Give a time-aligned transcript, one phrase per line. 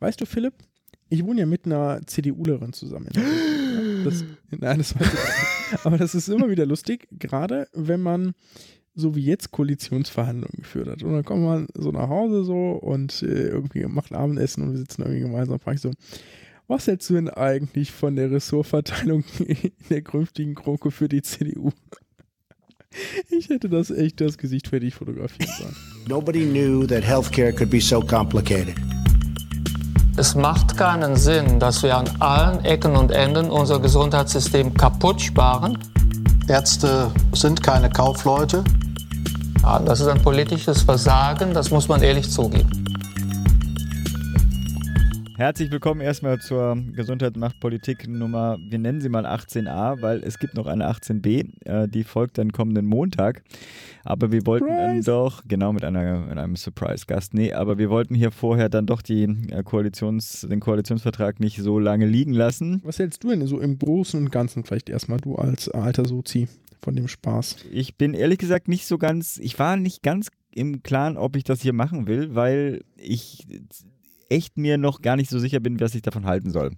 [0.00, 0.54] Weißt du, Philipp,
[1.08, 3.08] ich wohne ja mit einer CDUlerin zusammen.
[4.04, 5.84] Das, nein, das weiß ich nicht.
[5.86, 8.34] Aber das ist immer wieder lustig, gerade wenn man
[8.94, 11.02] so wie jetzt Koalitionsverhandlungen geführt hat.
[11.02, 14.78] Und dann kommt man so nach Hause so und äh, irgendwie macht Abendessen und wir
[14.78, 15.60] sitzen irgendwie gemeinsam.
[15.60, 15.92] Frage ich so,
[16.66, 21.70] was hältst du denn eigentlich von der Ressortverteilung in der künftigen Kroko für die CDU?
[23.28, 25.76] Ich hätte das echt das Gesicht fertig fotografieren sollen.
[26.08, 28.74] Nobody knew that healthcare could be so complicated.
[30.16, 35.78] Es macht keinen Sinn, dass wir an allen Ecken und Enden unser Gesundheitssystem kaputt sparen.
[36.48, 38.64] Ärzte sind keine Kaufleute.
[39.62, 42.89] Ja, das ist ein politisches Versagen, das muss man ehrlich zugeben.
[45.40, 50.38] Herzlich willkommen erstmal zur Gesundheit macht Politik Nummer, wir nennen sie mal 18a, weil es
[50.38, 53.42] gibt noch eine 18b, äh, die folgt dann kommenden Montag.
[54.04, 58.14] Aber wir wollten dann doch, genau mit, einer, mit einem Surprise-Gast, nee, aber wir wollten
[58.14, 62.82] hier vorher dann doch die, äh, Koalitions, den Koalitionsvertrag nicht so lange liegen lassen.
[62.84, 66.48] Was hältst du denn so im Großen und Ganzen vielleicht erstmal, du als alter Sozi,
[66.82, 67.64] von dem Spaß?
[67.72, 71.44] Ich bin ehrlich gesagt nicht so ganz, ich war nicht ganz im Klaren, ob ich
[71.44, 73.46] das hier machen will, weil ich
[74.30, 76.72] echt mir noch gar nicht so sicher bin, was ich davon halten soll.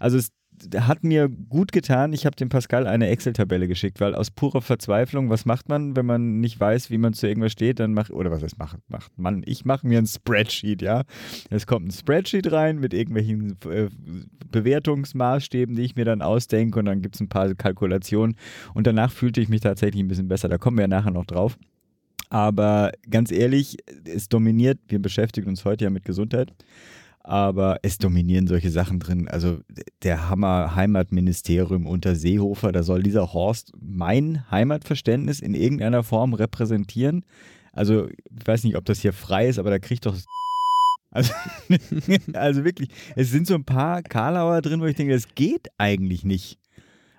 [0.00, 0.32] Also es
[0.76, 2.12] hat mir gut getan.
[2.12, 6.06] Ich habe dem Pascal eine Excel-Tabelle geschickt, weil aus purer Verzweiflung, was macht man, wenn
[6.06, 9.18] man nicht weiß, wie man zu irgendwas steht, dann macht, oder was heißt macht, macht
[9.18, 9.42] man?
[9.46, 11.02] Ich mache mir ein Spreadsheet, ja.
[11.50, 13.88] Es kommt ein Spreadsheet rein mit irgendwelchen äh,
[14.50, 18.36] Bewertungsmaßstäben, die ich mir dann ausdenke und dann gibt es ein paar Kalkulationen
[18.74, 20.48] und danach fühlte ich mich tatsächlich ein bisschen besser.
[20.48, 21.58] Da kommen wir ja nachher noch drauf.
[22.34, 26.52] Aber ganz ehrlich, es dominiert, wir beschäftigen uns heute ja mit Gesundheit,
[27.20, 29.28] aber es dominieren solche Sachen drin.
[29.28, 29.60] Also
[30.02, 37.24] der Hammer Heimatministerium unter Seehofer, da soll dieser Horst mein Heimatverständnis in irgendeiner Form repräsentieren.
[37.72, 40.16] Also ich weiß nicht, ob das hier frei ist, aber da kriegt doch
[41.12, 41.32] also,
[42.32, 46.24] also wirklich, es sind so ein paar Karlauer drin, wo ich denke, das geht eigentlich
[46.24, 46.58] nicht.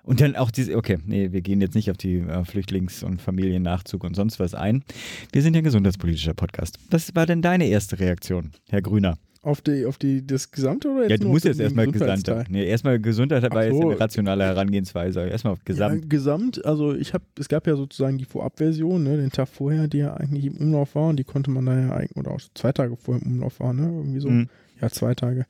[0.06, 3.20] Und dann auch diese, okay, nee, wir gehen jetzt nicht auf die äh, Flüchtlings- und
[3.20, 4.84] Familiennachzug und sonst was ein.
[5.32, 6.78] Wir sind ja ein gesundheitspolitischer Podcast.
[6.90, 9.18] Was war denn deine erste Reaktion, Herr Grüner?
[9.42, 12.28] Auf die, auf die, das Gesamte oder jetzt Ja, du musst jetzt erstmal Gesamt.
[12.48, 13.80] Nee, erstmal Gesundheit war so.
[13.80, 15.26] eine rationale Herangehensweise.
[15.26, 16.02] Erstmal auf Gesamt.
[16.02, 19.88] Ja, Gesamt, also ich habe, es gab ja sozusagen die Vorabversion, ne, den Tag vorher,
[19.88, 22.40] die ja eigentlich im Umlauf war und die konnte man da ja eigentlich, oder auch
[22.54, 24.48] zwei Tage vorher im Umlauf war, ne, irgendwie so, mhm.
[24.80, 25.46] ja, zwei Tage.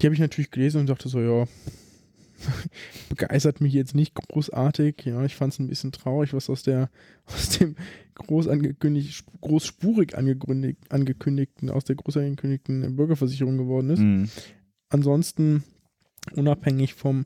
[0.00, 1.46] Die habe ich natürlich gelesen und dachte so, ja,
[3.08, 5.04] begeistert mich jetzt nicht großartig.
[5.04, 6.90] Ja, ich fand es ein bisschen traurig, was aus der
[7.26, 7.76] aus dem
[8.14, 14.00] groß angekündigt, großspurig angekündigt, angekündigten, aus der groß angekündigten Bürgerversicherung geworden ist.
[14.00, 14.28] Mhm.
[14.88, 15.64] Ansonsten
[16.34, 17.24] unabhängig vom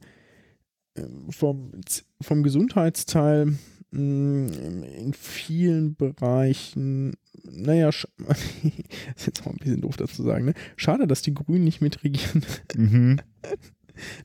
[0.95, 1.73] äh, vom,
[2.21, 3.57] vom Gesundheitsteil
[3.91, 4.47] mm,
[4.83, 10.55] in vielen Bereichen, naja, ist jetzt auch ein bisschen doof dazu sagen, ne?
[10.77, 12.45] Schade, dass die Grünen nicht mitregieren.
[12.75, 13.21] Mhm.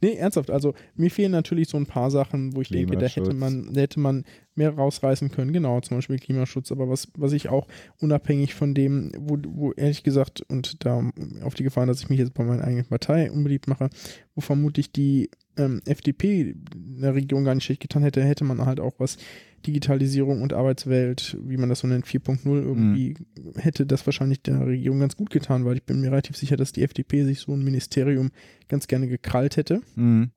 [0.01, 0.49] Nee, ernsthaft.
[0.49, 3.81] Also mir fehlen natürlich so ein paar Sachen, wo ich denke, da hätte man, da
[3.81, 4.23] hätte man
[4.57, 5.53] mehr rausreißen können.
[5.53, 6.71] Genau, zum Beispiel Klimaschutz.
[6.71, 7.67] Aber was, was ich auch
[7.99, 11.03] unabhängig von dem, wo, wo ehrlich gesagt, und da
[11.43, 13.89] auf die Gefahr, dass ich mich jetzt bei meiner eigenen Partei unbeliebt mache,
[14.35, 18.65] wo vermutlich die ähm, FDP in der Regierung gar nicht schlecht getan hätte, hätte man
[18.65, 19.17] halt auch was
[19.65, 23.59] Digitalisierung und Arbeitswelt, wie man das so nennt, 4.0 irgendwie, mhm.
[23.59, 26.71] hätte das wahrscheinlich der Regierung ganz gut getan, weil ich bin mir relativ sicher, dass
[26.71, 28.31] die FDP sich so ein Ministerium
[28.67, 29.81] ganz gerne gekrallt hätte.
[29.95, 30.31] Mhm.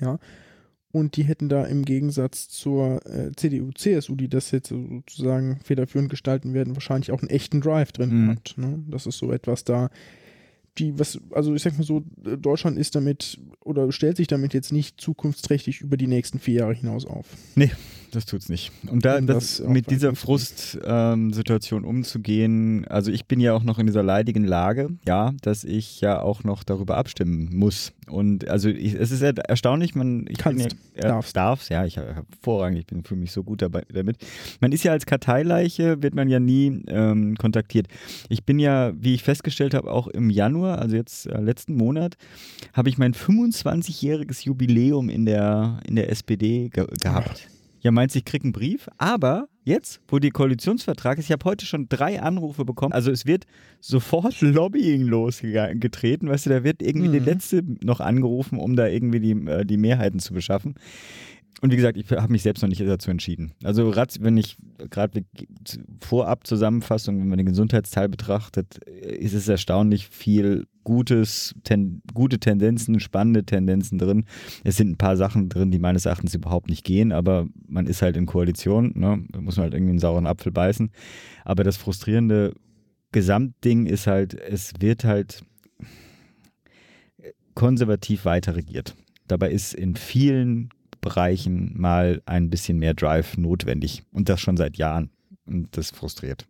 [0.00, 0.18] Ja.
[0.92, 6.10] Und die hätten da im Gegensatz zur äh, CDU, CSU, die das jetzt sozusagen federführend
[6.10, 8.26] gestalten werden, wahrscheinlich auch einen echten Drive drin mhm.
[8.26, 8.58] gehabt.
[8.58, 8.82] Ne?
[8.88, 9.90] Das ist so etwas da,
[10.78, 14.72] die, was, also ich sag mal so, Deutschland ist damit oder stellt sich damit jetzt
[14.72, 17.26] nicht zukunftsträchtig über die nächsten vier Jahre hinaus auf.
[17.54, 17.70] Nee,
[18.10, 18.72] das tut's nicht.
[18.86, 23.86] Und da das, mit dieser Frustsituation ähm, umzugehen, also ich bin ja auch noch in
[23.86, 27.92] dieser leidigen Lage, ja, dass ich ja auch noch darüber abstimmen muss.
[28.08, 31.36] Und also ich, es ist erstaunlich, man ich Kannst, ja, darfst.
[31.36, 34.16] darf's, ja, ich habe hervorragend, ich bin fühle mich so gut dabei damit.
[34.60, 37.86] Man ist ja als Karteileiche, wird man ja nie ähm, kontaktiert.
[38.28, 42.16] Ich bin ja, wie ich festgestellt habe, auch im Januar, also jetzt äh, letzten Monat,
[42.72, 47.48] habe ich mein 25-jähriges Jubiläum in der, in der SPD ge gehabt.
[47.48, 48.88] Ach ja, meinst du, ich krieg einen Brief?
[48.98, 52.92] Aber jetzt, wo die Koalitionsvertrag ist, ich habe heute schon drei Anrufe bekommen.
[52.92, 53.46] Also es wird
[53.80, 56.28] sofort Lobbying losgetreten.
[56.28, 57.12] Weißt du, da wird irgendwie mhm.
[57.12, 60.74] der Letzte noch angerufen, um da irgendwie die, äh, die Mehrheiten zu beschaffen.
[61.62, 63.52] Und wie gesagt, ich habe mich selbst noch nicht dazu entschieden.
[63.62, 64.56] Also wenn ich
[64.88, 65.24] gerade
[66.00, 72.98] vorab Zusammenfassung, wenn man den Gesundheitsteil betrachtet, ist es erstaunlich viel Gutes, ten, gute Tendenzen,
[73.00, 74.24] spannende Tendenzen drin.
[74.64, 78.00] Es sind ein paar Sachen drin, die meines Erachtens überhaupt nicht gehen, aber man ist
[78.00, 79.22] halt in Koalition, ne?
[79.30, 80.90] da muss man halt irgendwie einen sauren Apfel beißen.
[81.44, 82.54] Aber das frustrierende
[83.12, 85.44] Gesamtding ist halt, es wird halt
[87.54, 88.94] konservativ weiter regiert.
[89.26, 94.76] Dabei ist in vielen Bereichen mal ein bisschen mehr Drive notwendig und das schon seit
[94.76, 95.10] Jahren.
[95.46, 96.46] Und das frustriert.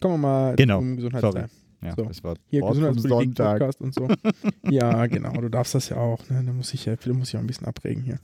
[0.00, 0.78] Kommen wir mal Genau.
[0.80, 1.48] zum Gesundheitsteil.
[1.82, 2.04] Ja, So.
[2.04, 3.36] das war Hier Gesundheitspolitik.
[3.36, 4.08] Podcast und so.
[4.68, 6.28] ja, genau, du darfst das ja auch.
[6.28, 6.42] Ne?
[6.44, 8.18] Da muss ich ja, muss ich auch ein bisschen abregen hier.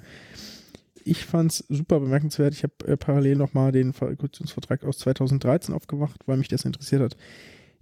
[1.05, 2.55] Ich fand es super bemerkenswert.
[2.55, 7.03] Ich habe äh, parallel nochmal den Ver- Koalitionsvertrag aus 2013 aufgemacht, weil mich das interessiert
[7.03, 7.17] hat.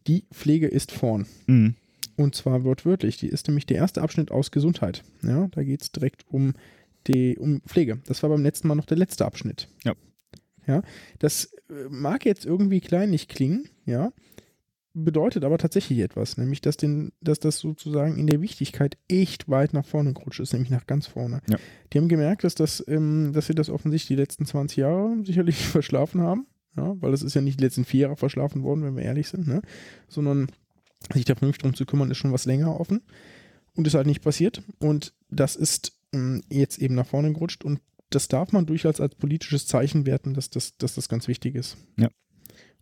[0.07, 1.27] Die Pflege ist vorn.
[1.47, 1.75] Mhm.
[2.17, 3.17] Und zwar wortwörtlich.
[3.19, 5.03] Die ist nämlich der erste Abschnitt aus Gesundheit.
[5.23, 6.53] Ja, da geht es direkt um,
[7.09, 8.01] die, um Pflege.
[8.07, 9.69] Das war beim letzten Mal noch der letzte Abschnitt.
[9.85, 9.95] Ja.
[10.67, 10.83] Ja,
[11.19, 14.13] das äh, mag jetzt irgendwie kleinlich klingen, ja,
[14.95, 19.73] bedeutet aber tatsächlich etwas, nämlich dass, den, dass das sozusagen in der Wichtigkeit echt weit
[19.73, 21.41] nach vorne gerutscht ist, nämlich nach ganz vorne.
[21.49, 21.57] Ja.
[21.93, 25.57] Die haben gemerkt, dass, das, ähm, dass sie das offensichtlich die letzten 20 Jahre sicherlich
[25.67, 26.47] verschlafen haben,
[26.77, 29.29] ja, weil das ist ja nicht die letzten vier Jahre verschlafen worden, wenn wir ehrlich
[29.29, 29.63] sind, ne?
[30.09, 30.49] sondern
[31.13, 33.03] sich da vernünftig drum zu kümmern, ist schon was länger offen
[33.75, 35.93] und ist halt nicht passiert und das ist
[36.51, 37.81] jetzt eben nach vorne gerutscht und
[38.11, 41.77] das darf man durchaus als politisches Zeichen werten, dass das, dass das ganz wichtig ist.
[41.99, 42.09] Ja.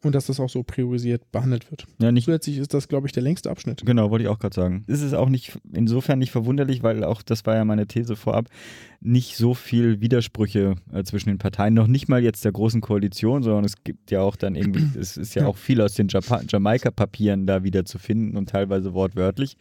[0.03, 1.87] Und dass das auch so priorisiert behandelt wird.
[2.01, 3.83] Ja, nicht Zusätzlich ist das, glaube ich, der längste Abschnitt.
[3.85, 4.83] Genau, wollte ich auch gerade sagen.
[4.87, 8.49] Es ist auch nicht, insofern nicht verwunderlich, weil auch, das war ja meine These vorab,
[9.01, 13.43] nicht so viel Widersprüche äh, zwischen den Parteien, noch nicht mal jetzt der großen Koalition,
[13.43, 15.49] sondern es gibt ja auch dann irgendwie, es ist ja Ja.
[15.49, 19.59] auch viel aus den Jamaika-Papieren da wieder zu finden und teilweise wortwörtlich.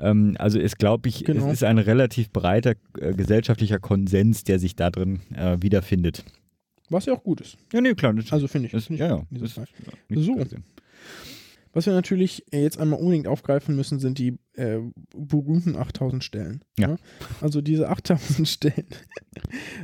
[0.00, 1.46] Ähm, also ist, glaube ich, Genau.
[1.46, 6.24] es ist ein relativ breiter äh, gesellschaftlicher Konsens, der sich da drin äh, wiederfindet.
[6.88, 7.56] Was ja auch gut ist.
[7.72, 8.14] Ja, nee, klar.
[8.14, 8.72] Das, Also finde ich.
[8.72, 9.26] das, finde ich ja, ja.
[9.30, 10.44] Das, ja, So.
[11.72, 14.78] Was wir natürlich jetzt einmal unbedingt aufgreifen müssen, sind die äh,
[15.14, 16.62] berühmten 8000 Stellen.
[16.78, 16.96] Ja.
[17.42, 18.86] Also diese 8000 Stellen,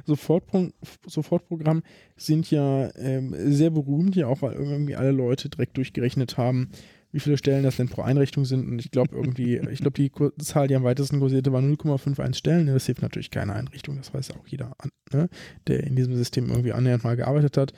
[0.06, 0.70] Sofortpro
[1.06, 1.82] Sofortprogramm,
[2.16, 6.70] sind ja ähm, sehr berühmt, ja auch, weil irgendwie alle Leute direkt durchgerechnet haben,
[7.12, 8.66] wie viele Stellen das denn pro Einrichtung sind.
[8.66, 10.10] Und ich glaube irgendwie, ich glaube, die
[10.42, 12.66] Zahl, die am weitesten kursierte, war 0,51 Stellen.
[12.66, 14.74] Das hilft natürlich keine Einrichtung, das weiß auch jeder,
[15.12, 15.28] ne,
[15.66, 17.74] der in diesem System irgendwie annähernd mal gearbeitet hat.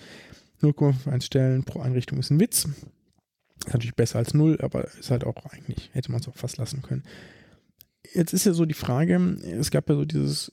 [0.62, 2.68] 0,51 Stellen pro Einrichtung ist ein Witz.
[3.58, 6.56] Ist natürlich besser als null, aber ist halt auch eigentlich, hätte man es auch fast
[6.58, 7.02] lassen können.
[8.12, 9.16] Jetzt ist ja so die Frage,
[9.58, 10.52] es gab ja so dieses,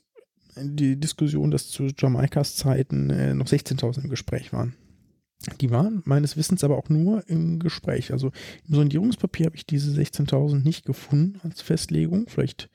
[0.56, 4.75] die Diskussion, dass zu Jamaikas Zeiten äh, noch 16.000 im Gespräch waren.
[5.59, 8.11] Die waren meines Wissens aber auch nur im Gespräch.
[8.11, 8.31] Also
[8.67, 12.25] im Sondierungspapier habe ich diese 16.000 nicht gefunden als Festlegung.
[12.27, 12.69] Vielleicht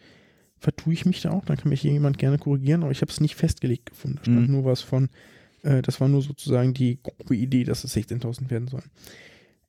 [0.58, 3.12] vertue ich mich da auch, dann kann mich hier jemand gerne korrigieren, aber ich habe
[3.12, 4.16] es nicht festgelegt gefunden.
[4.16, 4.54] Da stand Mhm.
[4.54, 5.10] nur was von,
[5.62, 8.90] äh, das war nur sozusagen die grobe Idee, dass es 16.000 werden sollen.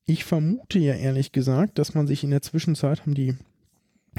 [0.06, 3.36] Ich vermute ja ehrlich gesagt, dass man sich in der Zwischenzeit haben die,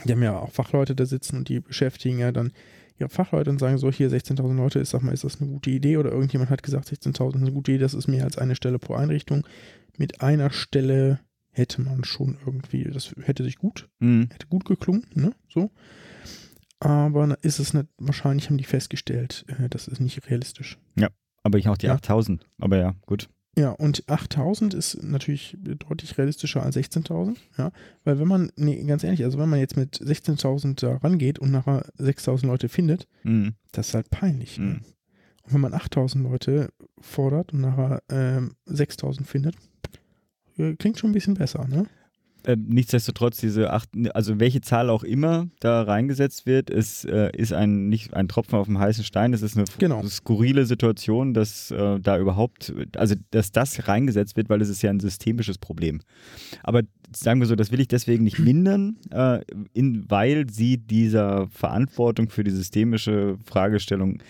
[0.05, 2.53] die haben ja auch Fachleute da sitzen und die beschäftigen ja dann
[2.99, 5.71] ihre Fachleute und sagen so, hier 16.000 Leute, ich sag mal, ist das eine gute
[5.71, 5.97] Idee?
[5.97, 8.79] Oder irgendjemand hat gesagt, 16.000 ist eine gute Idee, das ist mehr als eine Stelle
[8.79, 9.47] pro Einrichtung.
[9.97, 14.29] Mit einer Stelle hätte man schon irgendwie, das hätte sich gut, Mhm.
[14.33, 15.71] hätte gut geklungen, ne, so.
[16.81, 20.79] Aber ist es nicht, wahrscheinlich haben die festgestellt, äh, das ist nicht realistisch.
[21.45, 21.95] Aber ich auch die Ja.
[21.95, 22.45] 8000.
[22.59, 23.29] Aber ja, gut.
[23.57, 27.73] Ja, und 8000 ist natürlich deutlich realistischer als 16.000, ja,
[28.05, 31.51] weil wenn man, nee, ganz ehrlich, also wenn man jetzt mit 16.000 da rangeht und
[31.51, 33.55] nachher 6.000 Leute findet, Mhm.
[33.73, 34.59] das ist halt peinlich.
[34.59, 34.65] Ne?
[34.67, 34.81] Mhm.
[35.43, 36.69] Und wenn man 8.000 Leute
[37.01, 39.57] fordert und nachher ähm, 6.000 findet,
[40.57, 41.87] äh, klingt schon ein bisschen besser, ne?
[42.49, 47.53] Ähm, nichtsdestotrotz, diese acht, also welche Zahl auch immer da reingesetzt wird, ist, äh, ist
[47.53, 49.35] ein, nicht ein Tropfen auf dem heißen Stein.
[49.35, 50.03] Es ist eine Genau.
[50.07, 54.89] skurrile Situation, dass äh, da überhaupt, also dass das reingesetzt wird, weil es ist ja
[54.89, 56.01] ein systemisches Problem.
[56.63, 56.81] Aber
[57.15, 59.41] sagen wir so, das will ich deswegen nicht mindern, äh,
[59.75, 64.23] in, weil sie dieser Verantwortung für die systemische Fragestellung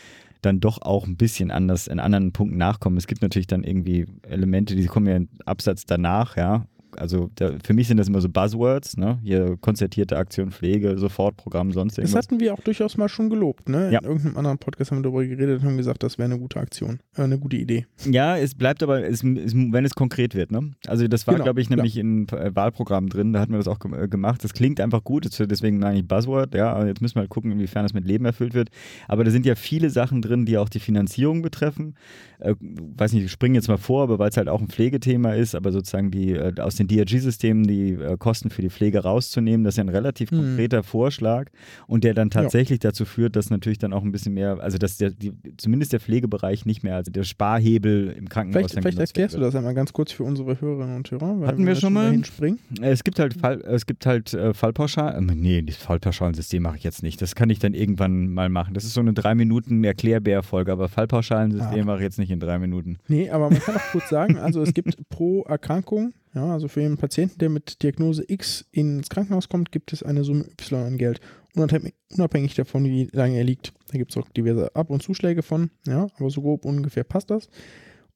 [0.42, 2.96] dann doch auch ein bisschen anders in anderen Punkten nachkommen.
[2.96, 6.66] Es gibt natürlich dann irgendwie Elemente, die kommen ja im Absatz danach, ja.
[6.98, 9.18] Also da, für mich sind das immer so Buzzwords, ne?
[9.22, 12.24] Hier konzertierte Aktion Pflege, Sofortprogramm, sonst Das irgendwas.
[12.26, 13.90] hatten wir auch durchaus mal schon gelobt, ne?
[13.92, 14.00] Ja.
[14.00, 16.58] In irgendeinem anderen Podcast haben wir darüber geredet und haben gesagt, das wäre eine gute
[16.60, 17.86] Aktion, äh, eine gute Idee.
[18.10, 20.72] Ja, es bleibt aber, es, es, wenn es konkret wird, ne?
[20.86, 23.68] Also das war, Genau, glaube ich, nämlich in äh, Wahlprogrammen drin, da hatten wir das
[23.68, 24.42] auch äh, gemacht.
[24.42, 27.30] Das klingt einfach gut, das, deswegen meine ich Buzzword, ja, aber jetzt müssen wir halt
[27.30, 28.70] gucken, inwiefern das mit Leben erfüllt wird.
[29.06, 31.94] Aber da sind ja viele Sachen drin, die auch die Finanzierung betreffen.
[32.40, 35.34] Äh, weiß nicht, ich springe jetzt mal vor, aber weil es halt auch ein Pflegethema
[35.34, 39.62] ist, aber sozusagen die äh, aus den DRG-Systemen die äh, Kosten für die Pflege rauszunehmen,
[39.64, 40.36] das ist ja ein relativ Mhm.
[40.38, 41.46] konkreter Vorschlag
[41.86, 44.96] und der dann tatsächlich dazu führt, dass natürlich dann auch ein bisschen mehr, also dass
[44.96, 49.34] der, die, zumindest der Pflegebereich nicht mehr, also der Sparhebel im Krankenhaus Vielleicht, vielleicht erklärst
[49.34, 49.48] du wird.
[49.48, 51.46] das einmal ganz kurz für unsere Hörerinnen und Hörer.
[51.46, 52.06] Hatten wir da schon mal?
[52.06, 52.58] dahin springen.
[52.80, 55.16] Äh, Es gibt halt Fall, es gibt halt äh, Fallpauschal.
[55.16, 57.20] Äh, nee, das Fallpauschalensystem mache ich jetzt nicht.
[57.22, 58.74] Das kann ich dann irgendwann mal machen.
[58.74, 61.84] Das ist so eine drei Minuten Erklärbär-Folge, aber Fallpauschalensystem Ah.
[61.84, 62.98] mache ich jetzt nicht in drei Minuten.
[63.08, 66.82] Nee, aber man kann auch kurz sagen, also es gibt pro Erkrankung, Ja, also für
[66.82, 70.96] jeden Patienten, der mit Diagnose X ins Krankenhaus kommt, gibt es eine Summe Y an
[70.96, 71.20] Geld.
[71.56, 73.72] Unabhängig davon, wie lange er liegt.
[73.90, 77.30] Da gibt es auch diverse Ab- und Zuschläge von, ja, aber so grob ungefähr passt
[77.30, 77.48] das.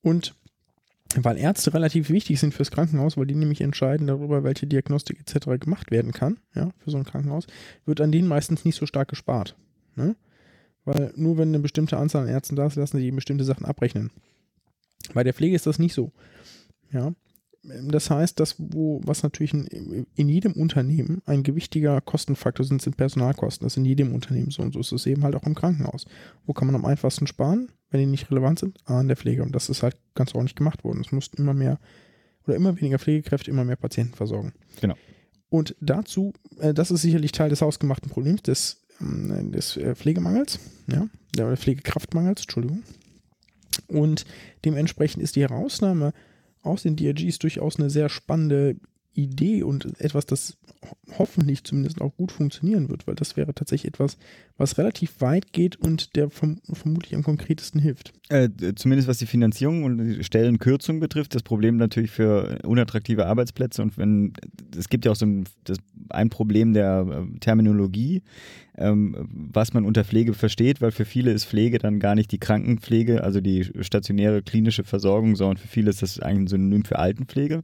[0.02, 0.36] Und
[1.16, 5.58] weil Ärzte relativ wichtig sind fürs Krankenhaus, weil die nämlich entscheiden darüber, welche Diagnostik etc.
[5.58, 7.48] gemacht werden kann, ja, für so ein Krankenhaus,
[7.86, 9.56] wird an denen meistens nicht so stark gespart.
[9.96, 10.14] Ne?
[10.84, 13.66] Weil nur wenn eine bestimmte Anzahl an Ärzten da ist, lassen sie eben bestimmte Sachen
[13.66, 14.12] abrechnen.
[15.12, 16.12] Bei der Pflege ist das nicht so.
[16.92, 17.12] Ja.
[17.62, 22.96] Das heißt, dass wo, was natürlich in, in, jedem Unternehmen ein gewichtiger Kostenfaktor sind, sind
[22.96, 23.64] Personalkosten.
[23.64, 26.06] Das ist in jedem Unternehmen so und so ist es eben halt auch im Krankenhaus.
[26.44, 28.78] Wo kann man am einfachsten sparen, wenn die nicht relevant sind?
[28.84, 29.44] Ah, an der Pflege.
[29.44, 31.02] Und das ist halt ganz ordentlich gemacht worden.
[31.02, 31.78] Es mussten immer mehr
[32.46, 34.52] oder immer weniger Pflegekräfte, immer mehr Patienten versorgen.
[34.80, 34.96] Genau.
[35.48, 40.58] Und dazu, äh, das ist sicherlich Teil des hausgemachten Problems des, äh, des äh, Pflegemangels,
[40.88, 42.82] ja, der Pflegekraftmangels, Entschuldigung.
[43.86, 44.24] Und
[44.64, 46.12] dementsprechend ist die Herausnahme
[46.62, 48.76] aus den DRGs durchaus eine sehr spannende
[49.14, 50.56] Idee und etwas, das
[51.18, 54.16] hoffentlich zumindest auch gut funktionieren wird, weil das wäre tatsächlich etwas,
[54.56, 58.12] was relativ weit geht und der verm vermutlich am konkretesten hilft.
[58.30, 63.82] Äh, zumindest was die Finanzierung und die Stellenkürzung betrifft, das Problem natürlich für unattraktive Arbeitsplätze
[63.82, 64.32] und wenn
[64.76, 65.78] es gibt ja auch so ein, das,
[66.08, 68.22] ein Problem der äh, Terminologie,
[68.78, 72.38] ähm, was man unter Pflege versteht, weil für viele ist Pflege dann gar nicht die
[72.38, 76.98] Krankenpflege, also die stationäre klinische Versorgung, sondern für viele ist das eigentlich ein Synonym für
[76.98, 77.60] Altenpflege.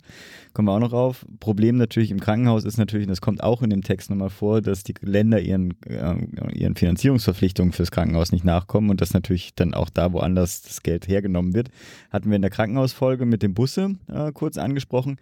[0.52, 1.24] Kommen wir auch noch auf.
[1.40, 4.60] Problem natürlich im Krankenhaus ist natürlich, und das kommt auch in dem Text nochmal vor,
[4.60, 6.14] dass die Länder ihren, äh,
[6.52, 11.08] ihren Finanzierungsverpflichtungen fürs Krankenhaus nicht nachkommen und das natürlich dann auch da woanders das Geld
[11.08, 11.70] hergenommen wird.
[12.10, 15.16] Hatten wir in der Krankenhausfolge mit dem Busse äh, kurz angesprochen.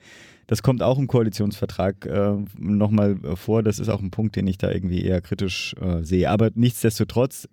[0.47, 3.63] Das kommt auch im Koalitionsvertrag äh, nochmal äh, vor.
[3.63, 6.31] Das ist auch ein Punkt, den ich da irgendwie eher kritisch äh, sehe.
[6.31, 7.49] Aber nichtsdestotrotz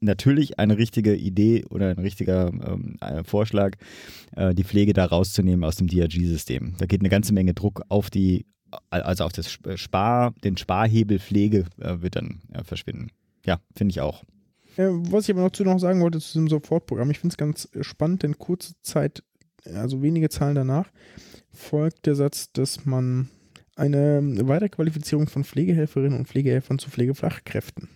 [0.00, 3.72] natürlich eine richtige Idee oder ein richtiger ähm, äh, Vorschlag,
[4.36, 6.74] äh, die Pflege da rauszunehmen aus dem DRG-System.
[6.78, 8.46] Da geht eine ganze Menge Druck auf die,
[8.90, 13.08] also auf das Spar, den Sparhebel Pflege äh, wird dann äh, verschwinden.
[13.44, 14.22] Ja, finde ich auch.
[14.76, 17.68] was ich aber noch zu noch sagen wollte zu diesem Sofortprogramm, ich finde es ganz
[17.80, 19.22] spannend, denn kurze Zeit,
[19.64, 20.90] also wenige Zahlen danach,
[21.52, 23.28] folgt der Satz, dass man
[23.76, 27.88] eine Weiterqualifizierung von Pflegehelferinnen und Pflegehelfern zu Pflegefachkräften.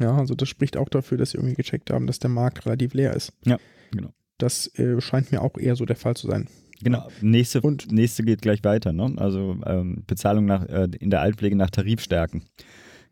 [0.00, 2.94] Ja, also das spricht auch dafür, dass sie irgendwie gecheckt haben, dass der Markt relativ
[2.94, 3.32] leer ist.
[3.44, 3.58] Ja,
[3.90, 4.10] genau.
[4.38, 6.48] Das äh, scheint mir auch eher so der Fall zu sein.
[6.80, 8.92] Genau, nächste, und, nächste geht gleich weiter.
[8.92, 9.12] Ne?
[9.16, 12.44] Also ähm, Bezahlung nach, äh, in der Altenpflege nach Tarif stärken.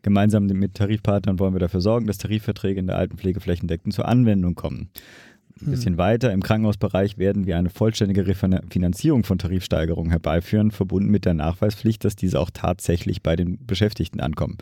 [0.03, 4.55] Gemeinsam mit Tarifpartnern wollen wir dafür sorgen, dass Tarifverträge in der Altenpflege flächendeckend zur Anwendung
[4.55, 4.89] kommen.
[5.61, 11.25] Ein bisschen weiter, im Krankenhausbereich werden wir eine vollständige Refinanzierung von Tarifsteigerungen herbeiführen, verbunden mit
[11.25, 14.57] der Nachweispflicht, dass diese auch tatsächlich bei den Beschäftigten ankommen.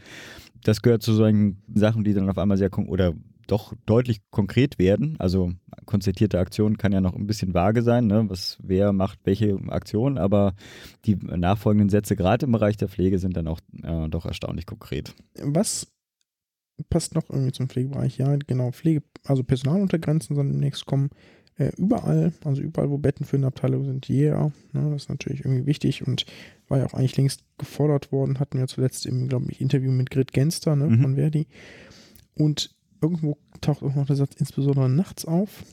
[0.64, 3.14] Das gehört zu solchen Sachen, die dann auf einmal sehr oder
[3.48, 5.16] doch deutlich konkret werden.
[5.20, 5.52] Also
[5.86, 8.26] konzertierte Aktion kann ja noch ein bisschen vage sein, ne?
[8.28, 10.56] was wer macht welche Aktion, aber
[11.06, 15.14] die nachfolgenden Sätze gerade im Bereich der Pflege sind dann auch äh, doch erstaunlich konkret.
[15.42, 15.88] Was
[16.90, 18.18] passt noch irgendwie zum Pflegebereich.
[18.18, 21.10] Ja, genau, Pflege, also Personaluntergrenzen sollen demnächst kommen.
[21.58, 24.52] Äh, überall, also überall, wo Betten für eine Abteilung sind, yeah.
[24.74, 26.26] Ne, das ist natürlich irgendwie wichtig und
[26.68, 28.40] war ja auch eigentlich längst gefordert worden.
[28.40, 31.02] Hatten wir zuletzt im, glaube ich, Interview mit Grit Genster ne, mhm.
[31.02, 31.48] von Verdi.
[32.34, 35.64] Und irgendwo taucht auch noch der Satz insbesondere nachts auf.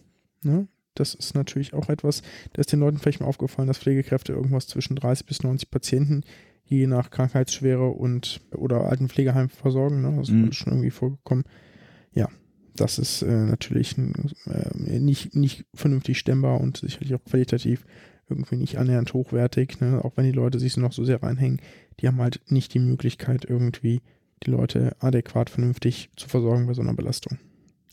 [0.43, 0.69] Ne?
[0.95, 4.69] Das ist natürlich auch etwas, da ist den Leuten vielleicht mal aufgefallen, dass Pflegekräfte irgendwas
[4.69, 6.23] zwischen 30 bis 90 Patienten
[6.73, 10.03] je nach Krankheitsschwere und oder Altenpflegeheim versorgen.
[10.03, 10.17] Ne?
[10.17, 10.49] Das mhm.
[10.49, 11.45] ist schon irgendwie vorgekommen.
[12.13, 12.29] Ja,
[12.75, 17.85] das ist äh, natürlich äh, nicht, nicht vernünftig stemmbar und sicherlich auch qualitativ
[18.29, 20.03] irgendwie nicht annähernd hochwertig, ne?
[20.05, 21.61] auch wenn die Leute sich noch so sehr reinhängen.
[22.01, 24.01] Die haben halt nicht die Möglichkeit, irgendwie
[24.45, 27.39] die Leute adäquat vernünftig zu versorgen bei so einer Belastung.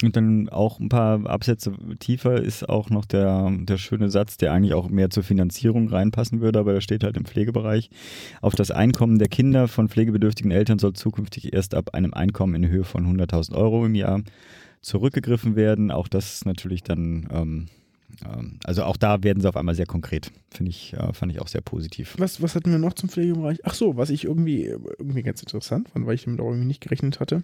[0.02, 4.54] Und dann auch ein paar Absätze tiefer ist auch noch der, der schöne Satz, der
[4.54, 7.90] eigentlich auch mehr zur Finanzierung reinpassen würde, aber der steht halt im Pflegebereich.
[8.42, 12.70] Auf das Einkommen der Kinder von pflegebedürftigen Eltern soll zukünftig erst ab einem Einkommen in
[12.70, 14.22] Höhe von 100.000 Euro im Jahr
[14.82, 15.92] zurückgegriffen werden.
[15.92, 17.68] Auch das ist natürlich dann, ähm,
[18.26, 20.32] ähm, also auch da werden sie auf einmal sehr konkret.
[20.50, 22.16] Finde ich, äh, fand ich auch sehr positiv.
[22.18, 23.60] Was, was hatten wir noch zum Pflegebereich?
[23.66, 26.82] Ach so, was ich irgendwie, irgendwie ganz interessant fand, weil ich damit auch irgendwie nicht
[26.82, 27.44] gerechnet hatte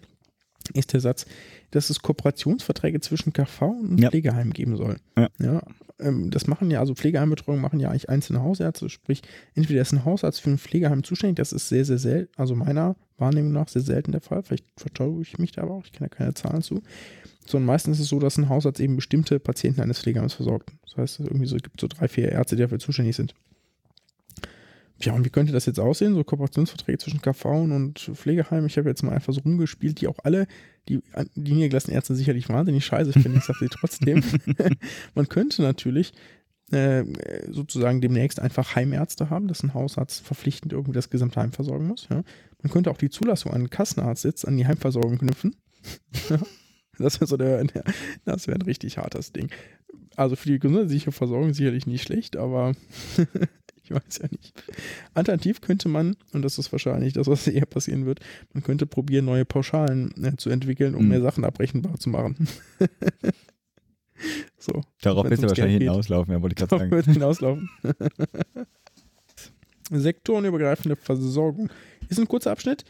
[0.74, 1.25] ist der Satz,
[1.72, 4.10] dass es Kooperationsverträge zwischen KV und ja.
[4.10, 4.98] Pflegeheimen geben soll.
[5.17, 5.29] Ja.
[5.39, 5.62] ja
[6.00, 9.22] ähm, das machen ja, also Pflegeheimbetreuung machen ja eigentlich einzelne Hausärzte, sprich,
[9.53, 12.95] entweder ist ein Hausarzt für ein Pflegeheim zuständig, das ist sehr, sehr selten, also meiner
[13.17, 16.10] Wahrnehmung nach sehr selten der Fall, vielleicht vertraue ich mich da aber auch, ich kenne
[16.12, 16.81] ja keine Zahlen zu,
[17.45, 20.72] sondern meistens ist es so, dass ein Hausarzt eben bestimmte Patienten eines Pflegeheims versorgt.
[20.84, 23.36] Das heißt, es irgendwie so, es gibt so drei, vier Ärzte, die dafür zuständig sind.
[25.02, 26.16] Ja, und wie könnte das jetzt aussehen?
[26.16, 28.66] So Kooperationsverträge zwischen KV und Pflegeheim.
[28.66, 30.48] Ich habe jetzt mal einfach so rumgespielt, die auch alle,
[30.88, 31.02] die,
[31.36, 33.38] die niedergelassenen Ärzte sicherlich wahnsinnig scheiße finden.
[33.38, 34.24] Ich sage sie trotzdem.
[35.16, 36.14] Man könnte natürlich
[36.72, 37.04] äh,
[37.52, 42.08] sozusagen demnächst einfach Heimärzte haben, dass ein Hausarzt verpflichtend irgendwie das gesamte Heim versorgen muss.
[42.10, 42.24] Ja.
[42.64, 45.56] Man könnte auch die Zulassung an den Kassenarztsitz an die Heimversorgung knüpfen.
[46.98, 47.84] das wäre so der, der
[48.24, 49.52] das wäre ein richtig hartes Ding.
[50.16, 52.74] Also für die gesundheitliche Versorgung sicherlich nicht schlecht, aber
[53.86, 54.54] ich weiß ja nicht.
[55.13, 58.20] Alternativ könnte man, und das ist wahrscheinlich das, was eher passieren wird,
[58.54, 61.10] man könnte probieren, neue Pauschalen äh, zu entwickeln, um Mhm.
[61.10, 62.48] mehr Sachen abrechenbar zu machen.
[64.58, 64.82] so.
[65.01, 65.88] Darauf wird es wahrscheinlich geht.
[65.89, 66.92] hinauslaufen, ja, wollte ich gerade Darauf sagen.
[66.92, 67.70] wird hinauslaufen.
[69.92, 71.70] Sektorenübergreifende Versorgung.
[72.10, 72.84] Ist ein kurzer Abschnitt.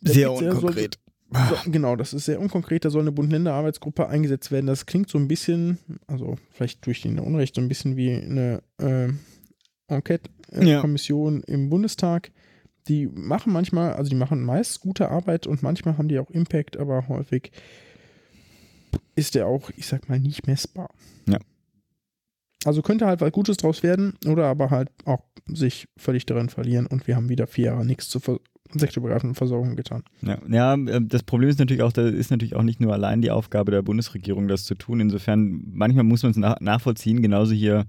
[0.00, 0.98] Da Sehr unkonkret.
[1.32, 2.84] So, genau, das ist sehr unkonkret.
[2.84, 4.66] Da soll eine Bund-Länder-Arbeitsgruppe eingesetzt werden.
[4.66, 8.62] Das klingt so ein bisschen, also vielleicht durch den Unrecht, so ein bisschen wie eine
[8.78, 9.08] äh,
[9.90, 9.96] Ja.
[9.96, 12.30] Enquete-Kommission im Bundestag.
[12.88, 16.76] Die machen manchmal, also die machen meist gute Arbeit und manchmal haben die auch Impact,
[16.76, 17.50] aber häufig
[19.16, 20.90] ist der auch, ich sag mal, nicht messbar.
[21.26, 21.38] Ja.
[22.64, 26.86] Also könnte halt was Gutes draus werden oder aber halt auch sich völlig darin verlieren
[26.86, 28.40] und wir haben wieder vier Jahre nichts zur Ver
[28.72, 30.02] sektorübergreifenden Versorgung getan.
[30.22, 33.20] Ja, ja, äh, das Problem ist natürlich auch, da ist natürlich auch nicht nur allein
[33.20, 35.00] die Aufgabe der Bundesregierung, das zu tun.
[35.00, 37.86] Insofern, manchmal muss man es nach, nachvollziehen, genauso hier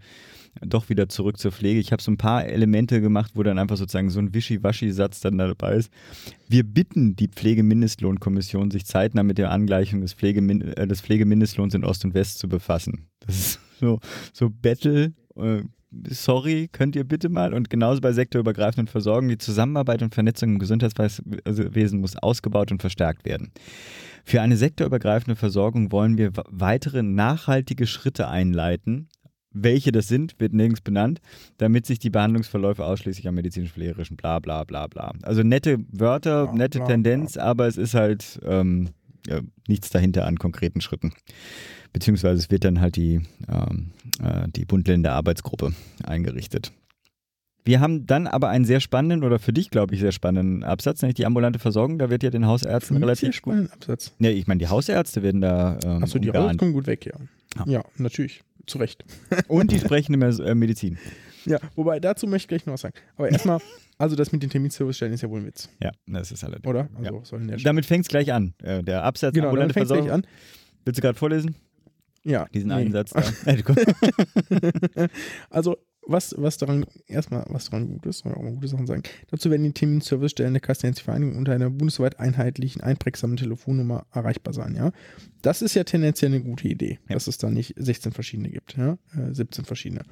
[0.62, 1.80] doch wieder zurück zur Pflege.
[1.80, 5.38] Ich habe so ein paar Elemente gemacht, wo dann einfach sozusagen so ein Wischiwaschi-Satz dann
[5.38, 5.92] dabei ist.
[6.48, 11.84] Wir bitten die Pflegemindestlohnkommission, sich zeitnah mit der Angleichung des, Pflegemin äh, des Pflegemindestlohns in
[11.84, 13.08] Ost und West zu befassen.
[13.20, 14.00] Das ist so,
[14.34, 15.14] so Battle.
[15.36, 15.64] Äh,
[16.10, 17.54] sorry, könnt ihr bitte mal?
[17.54, 23.26] Und genauso bei sektorübergreifenden Versorgung, die Zusammenarbeit und Vernetzung im Gesundheitswesen muss ausgebaut und verstärkt
[23.26, 23.52] werden.
[24.24, 29.08] Für eine sektorübergreifende Versorgung wollen wir weitere nachhaltige Schritte einleiten.
[29.56, 31.22] Welche das sind, wird nirgends benannt,
[31.58, 35.14] damit sich die Behandlungsverläufe ausschließlich am medizinisch-pflegerischen bla bla bla bla.
[35.24, 38.90] Also nette Wörter, Bla, nette bla, Tendenz, aber es ist halt ähm,
[39.28, 41.14] ja, nichts dahinter an konkreten Schritten.
[41.94, 46.74] Beziehungsweise es wird dann halt die, ähm, äh, die Bund-Länder-Arbeitsgruppe eingerichtet.
[47.64, 51.02] Wir haben dann aber einen sehr spannenden oder für dich, glaube ich, sehr spannenden Absatz,
[51.02, 51.98] nämlich die ambulante Versorgung.
[51.98, 53.72] Da wird ja den Hausärzten relativ gut.
[53.72, 54.14] Absatz.
[54.20, 56.30] Ja, ich meine, die Hausärzte werden da ähm, Achso, die.
[56.30, 57.14] Rollen kommen gut weg, ja.
[57.66, 57.72] Ja.
[57.72, 58.42] Ja, natürlich.
[58.66, 59.06] Zu Recht.
[59.48, 60.98] Und die sprechende äh, Medizin.
[61.46, 62.96] Ja, wobei dazu möchte ich gleich noch was sagen.
[63.18, 63.60] Aber erstmal,
[64.00, 66.66] also das mit den Terminservicestellen ist ja wohl ein Witz, Ja, das ist allerdings.
[66.68, 66.90] oder?
[67.04, 67.12] Ja.
[67.14, 68.54] Also der Damit fängt es gleich an.
[68.64, 70.26] Äh, der Absatz Genau, dann ambulante fängt es gleich Versorgung.
[70.26, 70.32] an.
[70.86, 71.56] Willst du gerade vorlesen?
[72.24, 72.48] Ja.
[72.54, 72.74] Diesen nee.
[72.76, 73.12] einen Satz
[73.46, 73.52] da.
[73.52, 75.08] Äh,
[75.52, 78.86] Also, was, was daran, erstmal, was daran gut ist, soll ich auch mal gute Sachen
[78.88, 79.04] sagen.
[79.32, 84.76] Dazu werden die Terminservicestellen der Kassenärztlichen Vereinigung unter einer bundesweit einheitlichen, einprägsamen Telefonnummer erreichbar sein,
[84.76, 84.92] ja.
[85.42, 87.16] Das ist ja tendenziell eine gute Idee, Ja.
[87.16, 90.04] dass es da nicht 16 verschiedene gibt, ja, äh, 17 verschiedene.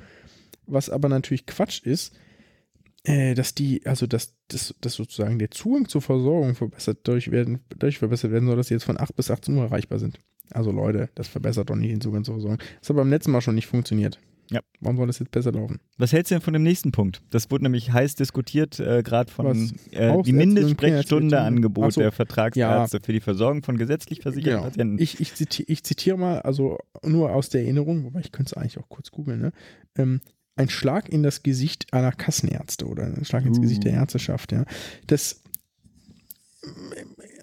[0.66, 2.14] Was aber natürlich Quatsch ist,
[3.04, 7.60] äh, dass die, also dass, dass, dass sozusagen der Zugang zur Versorgung verbessert dadurch, werden,
[7.70, 10.20] dadurch verbessert werden soll, dass sie jetzt von 8 bis 18 Uhr erreichbar sind.
[10.52, 12.60] Also Leute, das verbessert doch nicht den Zugang zur Versorgung.
[12.80, 14.20] Das hat beim letzten Mal schon nicht funktioniert.
[14.54, 14.62] Ja.
[14.82, 15.80] Warum soll das jetzt besser laufen?
[15.98, 17.24] Was hältst du denn von dem nächsten Punkt?
[17.32, 22.02] Das wurde nämlich heiß diskutiert, äh, gerade von äh, die und Mindestsprechstunde-Angebot so.
[22.02, 24.64] der Vertragsärzte für die Versorgung von gesetzlich versicherten Genau.
[24.70, 25.00] Patienten.
[25.02, 28.58] Ich, ich, ziti ich zitiere mal, also nur aus der Erinnerung, wobei ich könnte es
[28.62, 29.52] eigentlich auch kurz googeln, ne?
[29.98, 30.22] Ähm,
[30.56, 33.62] ein Schlag in das Gesicht einer Kassenärzte oder ein Schlag ins Uh.
[33.62, 34.66] Gesicht der Ärzteschaft, ja.
[35.08, 35.42] Das,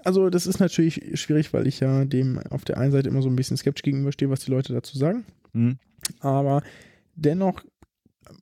[0.05, 3.29] also das ist natürlich schwierig, weil ich ja dem auf der einen Seite immer so
[3.29, 5.25] ein bisschen skeptisch gegenüberstehe, was die Leute dazu sagen.
[5.55, 5.79] Hm?
[6.21, 6.63] aber
[7.21, 7.65] dennoch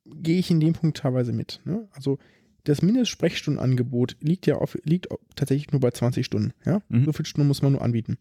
[0.07, 1.61] gehe ich in dem Punkt teilweise mit.
[1.65, 1.89] Ne?
[1.93, 2.19] Also
[2.65, 6.53] das Mindestsprechstundenangebot liegt ja auf, liegt tatsächlich nur bei 20 Stunden.
[6.65, 6.83] Ja?
[6.89, 7.05] Mhm.
[7.05, 8.19] So viele Stunden muss man nur anbieten.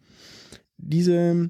[0.78, 1.50] Diese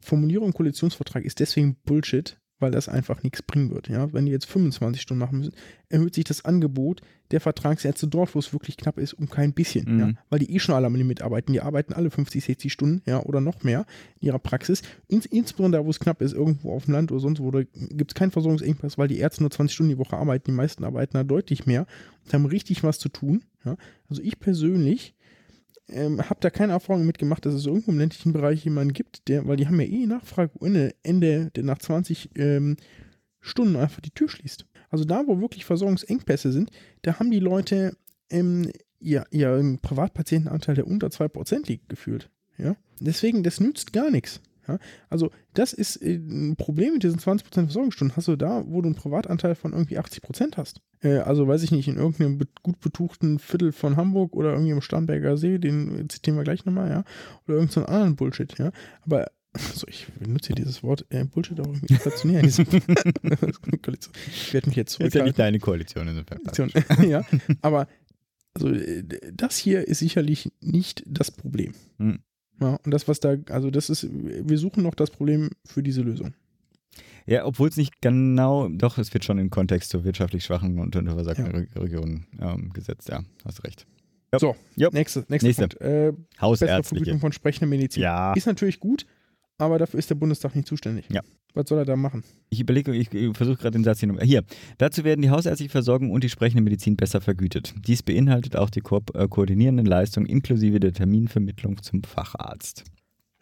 [0.00, 3.88] Formulierung im Koalitionsvertrag ist deswegen Bullshit, weil das einfach nichts bringen wird.
[3.88, 4.12] Ja?
[4.12, 5.52] Wenn die jetzt 25 Stunden machen müssen,
[5.88, 9.92] erhöht sich das Angebot der Vertragsärzte dort, wo es wirklich knapp ist, um kein bisschen.
[9.92, 10.00] Mhm.
[10.00, 10.12] Ja?
[10.30, 11.52] Weil die eh schon alle am Limit arbeiten.
[11.52, 13.84] Die arbeiten alle 50, 60 Stunden ja, oder noch mehr
[14.20, 14.82] in ihrer Praxis.
[15.08, 17.62] Ins, insbesondere da, wo es knapp ist, irgendwo auf dem Land oder sonst wo, da
[17.62, 20.44] gibt es keinen Versorgungsengpass, weil die Ärzte nur 20 Stunden die Woche arbeiten.
[20.46, 21.86] Die meisten arbeiten da deutlich mehr
[22.24, 23.42] und haben richtig was zu tun.
[23.64, 23.76] Ja?
[24.08, 25.14] Also ich persönlich
[25.92, 29.46] ähm, habe da keine Erfahrung mitgemacht, dass es irgendwo im ländlichen Bereich jemanden gibt, der,
[29.46, 32.76] weil die haben ja eh Nachfrage ohne Ende, der nach 20 ähm,
[33.40, 34.66] Stunden einfach die Tür schließt.
[34.90, 36.70] Also da, wo wirklich Versorgungsengpässe sind,
[37.02, 37.96] da haben die Leute
[38.30, 42.30] ähm, ihr, ihren Privatpatientenanteil, der unter 2% liegt, gefühlt.
[42.58, 42.76] Ja?
[43.00, 44.40] Deswegen, das nützt gar nichts.
[44.68, 44.78] Ja?
[45.10, 48.16] Also das ist äh, ein Problem mit diesen 20% Versorgungsstunden.
[48.16, 50.80] Hast du da, wo du einen Privatanteil von irgendwie 80% hast.
[51.00, 54.80] Äh, also weiß ich nicht, in irgendeinem gut betuchten Viertel von Hamburg oder irgendwie im
[54.80, 57.04] Starnberger See, den zitieren wir gleich nochmal, ja.
[57.46, 58.70] Oder irgendeinen anderen Bullshit, ja.
[59.02, 62.40] Aber also ich benutze hier dieses Wort äh, Bullshit auch irgendwie inflationär.
[62.40, 62.66] in diesem-
[64.26, 65.24] ich werde mich jetzt Ist ja zurückhalten.
[65.24, 66.38] nicht deine Koalition insofern.
[66.46, 66.70] Aktion.
[67.08, 67.22] ja,
[67.60, 67.86] aber
[68.54, 71.72] also äh, das hier ist sicherlich nicht das Problem.
[71.98, 72.20] Hm.
[72.60, 76.02] Ja, und das, was da, also das ist, wir suchen noch das Problem für diese
[76.02, 76.34] Lösung.
[77.26, 80.94] Ja, obwohl es nicht genau, doch, es wird schon im Kontext zur wirtschaftlich schwachen und
[80.96, 81.80] unterversagten ja.
[81.80, 83.86] Regionen ähm, gesetzt, ja, hast recht.
[84.34, 84.40] Yep.
[84.40, 84.92] So, yep.
[84.92, 85.68] nächste, nächste, nächste.
[85.68, 85.80] Punkt.
[85.82, 86.88] Äh, Hausärztliche.
[86.88, 88.02] Vergütung von sprechender Medizin.
[88.02, 88.32] Ja.
[88.32, 89.06] Ist natürlich gut,
[89.62, 91.06] aber dafür ist der Bundestag nicht zuständig.
[91.10, 91.22] Ja.
[91.54, 92.24] Was soll er da machen?
[92.48, 94.14] Ich überlege, ich versuche gerade den Satz hier.
[94.22, 94.42] Hier.
[94.78, 97.74] Dazu werden die hausärztliche Versorgung und die sprechende Medizin besser vergütet.
[97.86, 102.84] Dies beinhaltet auch die ko äh, koordinierenden Leistungen inklusive der Terminvermittlung zum Facharzt.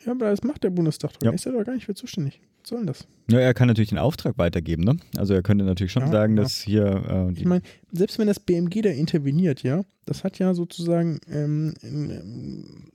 [0.05, 1.27] Ja, aber das macht der Bundestag doch.
[1.27, 1.33] Ja.
[1.33, 2.41] Ist er doch gar nicht für zuständig.
[2.63, 3.07] Was soll denn das?
[3.31, 4.97] Ja, er kann natürlich den Auftrag weitergeben, ne?
[5.17, 6.43] Also er könnte natürlich schon ja, sagen, ja.
[6.43, 7.31] dass hier.
[7.35, 11.75] Äh, ich meine, selbst wenn das BMG da interveniert, ja, das hat ja sozusagen ähm,
[11.83, 12.91] ähm,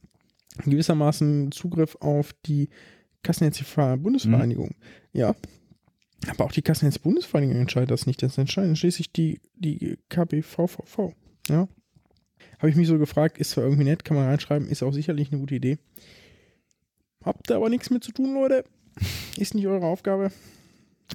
[0.63, 2.69] gewissermaßen Zugriff auf die
[3.25, 4.67] Kassenärztliche Bundesvereinigung.
[4.67, 5.19] Mhm.
[5.19, 5.35] Ja.
[6.29, 8.21] Aber auch die Kassenärztliche Bundesvereinigung entscheidet das nicht.
[8.23, 11.13] Das entscheidet schließlich die, die KBVVV.
[11.49, 11.67] Ja.
[12.59, 15.31] Habe ich mich so gefragt, ist zwar irgendwie nett, kann man reinschreiben, ist auch sicherlich
[15.31, 15.77] eine gute Idee.
[17.23, 18.63] Habt ihr aber nichts mit zu tun, Leute.
[19.37, 20.31] Ist nicht eure Aufgabe.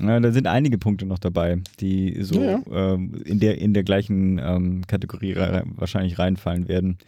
[0.00, 2.94] Ja, da sind einige Punkte noch dabei, die so ja, ja.
[2.94, 6.98] Ähm, in, der, in der gleichen ähm, Kategorie wahrscheinlich reinfallen werden.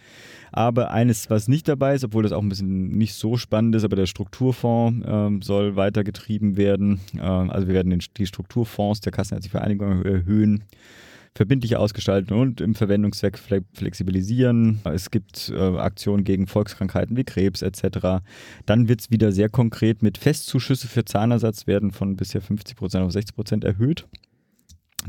[0.52, 3.84] Aber eines, was nicht dabei ist, obwohl das auch ein bisschen nicht so spannend ist,
[3.84, 7.00] aber der Strukturfonds ähm, soll weitergetrieben werden.
[7.14, 10.64] Ähm, also wir werden den, die Strukturfonds der Kassenärztlichen Vereinigung erhöhen
[11.34, 14.80] verbindlich ausgestalten und im Verwendungszweck flexibilisieren.
[14.84, 18.22] Es gibt äh, Aktionen gegen Volkskrankheiten wie Krebs etc.
[18.66, 23.04] Dann wird es wieder sehr konkret mit Festzuschüsse für Zahnersatz werden von bisher 50 Prozent
[23.04, 24.06] auf 60 Prozent erhöht.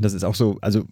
[0.00, 0.84] Das ist auch so, also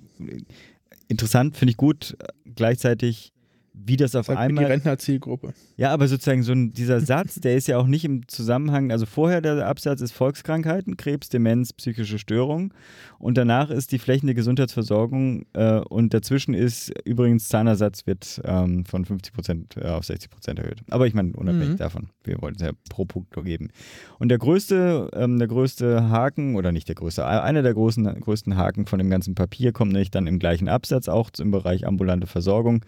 [1.08, 2.16] interessant, finde ich gut.
[2.54, 3.31] Gleichzeitig
[3.74, 4.64] wie das auf einmal.
[4.64, 5.54] Die Rentnerzielgruppe.
[5.76, 8.92] Ja, aber sozusagen so ein, dieser Satz, der ist ja auch nicht im Zusammenhang.
[8.92, 12.74] Also vorher der Absatz ist Volkskrankheiten, Krebs, Demenz, psychische Störungen.
[13.18, 15.46] Und danach ist die flächende Gesundheitsversorgung.
[15.54, 20.58] Äh, und dazwischen ist übrigens Zahnersatz wird ähm, von 50 Prozent äh, auf 60 Prozent
[20.58, 20.80] erhöht.
[20.90, 21.76] Aber ich meine, unabhängig mhm.
[21.78, 22.08] davon.
[22.24, 23.70] Wir wollten es ja pro Punkt geben.
[24.18, 28.56] Und der größte, ähm, der größte Haken, oder nicht der größte, einer der großen, größten
[28.56, 32.26] Haken von dem ganzen Papier kommt nämlich dann im gleichen Absatz, auch im Bereich ambulante
[32.26, 32.84] Versorgung.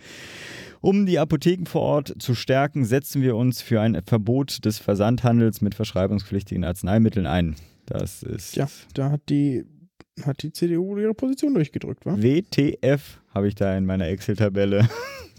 [0.84, 5.62] Um die Apotheken vor Ort zu stärken, setzen wir uns für ein Verbot des Versandhandels
[5.62, 7.56] mit verschreibungspflichtigen Arzneimitteln ein.
[7.86, 8.54] Das ist.
[8.54, 9.64] Ja, da hat die,
[10.26, 12.18] hat die CDU ihre Position durchgedrückt, wa?
[12.18, 14.86] WTF habe ich da in meiner Excel-Tabelle.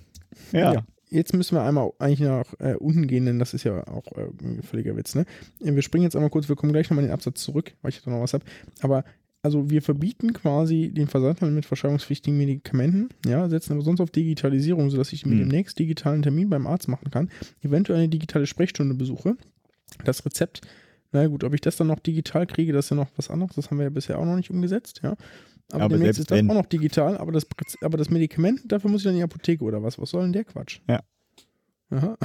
[0.51, 0.73] ja.
[0.73, 0.83] ja.
[1.11, 4.63] Jetzt müssen wir einmal eigentlich nach äh, unten gehen, denn das ist ja auch äh,
[4.63, 5.13] völliger Witz.
[5.13, 5.25] Ne?
[5.59, 8.01] Wir springen jetzt einmal kurz, wir kommen gleich nochmal in den Absatz zurück, weil ich
[8.01, 8.45] da noch was habe.
[8.81, 9.03] Aber
[9.45, 14.89] also wir verbieten quasi den Versandhandel mit verschreibungspflichtigen Medikamenten, ja, setzen aber sonst auf Digitalisierung,
[14.89, 15.41] sodass ich mit mhm.
[15.41, 17.29] demnächst digitalen Termin beim Arzt machen kann,
[17.61, 19.37] eventuell eine digitale Sprechstunde besuche.
[20.03, 20.61] Das Rezept,
[21.11, 23.55] na gut, ob ich das dann noch digital kriege, das ist ja noch was anderes,
[23.55, 25.15] das haben wir ja bisher auch noch nicht umgesetzt, ja.
[25.71, 27.45] Aber, aber demnächst ist das auch noch digital, aber das,
[27.81, 29.99] aber das Medikament, dafür muss ich dann in die Apotheke oder was?
[29.99, 30.79] Was soll denn der Quatsch?
[30.89, 31.03] Ja.
[31.95, 32.17] Aha.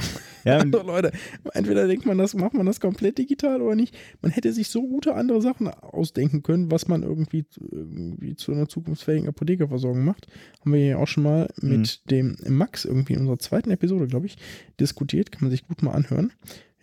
[0.43, 1.11] Ja, also Leute,
[1.53, 3.97] entweder denkt man das, macht man das komplett digital oder nicht.
[4.21, 8.67] Man hätte sich so gute andere Sachen ausdenken können, was man irgendwie, irgendwie zu einer
[8.67, 10.27] zukunftsfähigen Apothekerversorgung macht.
[10.61, 11.69] Haben wir ja auch schon mal mhm.
[11.69, 14.37] mit dem Max irgendwie in unserer zweiten Episode, glaube ich,
[14.79, 15.31] diskutiert.
[15.31, 16.31] Kann man sich gut mal anhören.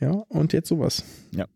[0.01, 1.05] Ja, und jetzt sowas.
[1.33, 1.47] Ja.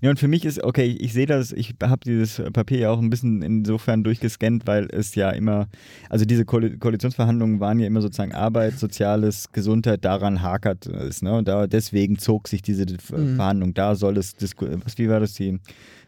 [0.00, 2.98] Ja, und für mich ist, okay, ich sehe das, ich habe dieses Papier ja auch
[2.98, 5.68] ein bisschen insofern durchgescannt, weil es ja immer,
[6.10, 11.22] also diese Ko Koalitionsverhandlungen waren ja immer sozusagen Arbeit, Soziales, Gesundheit, daran hakert es.
[11.22, 11.34] Ne?
[11.34, 13.36] Und da, deswegen zog sich diese mhm.
[13.36, 13.74] Verhandlung.
[13.74, 15.58] Da soll es, was, wie war das, die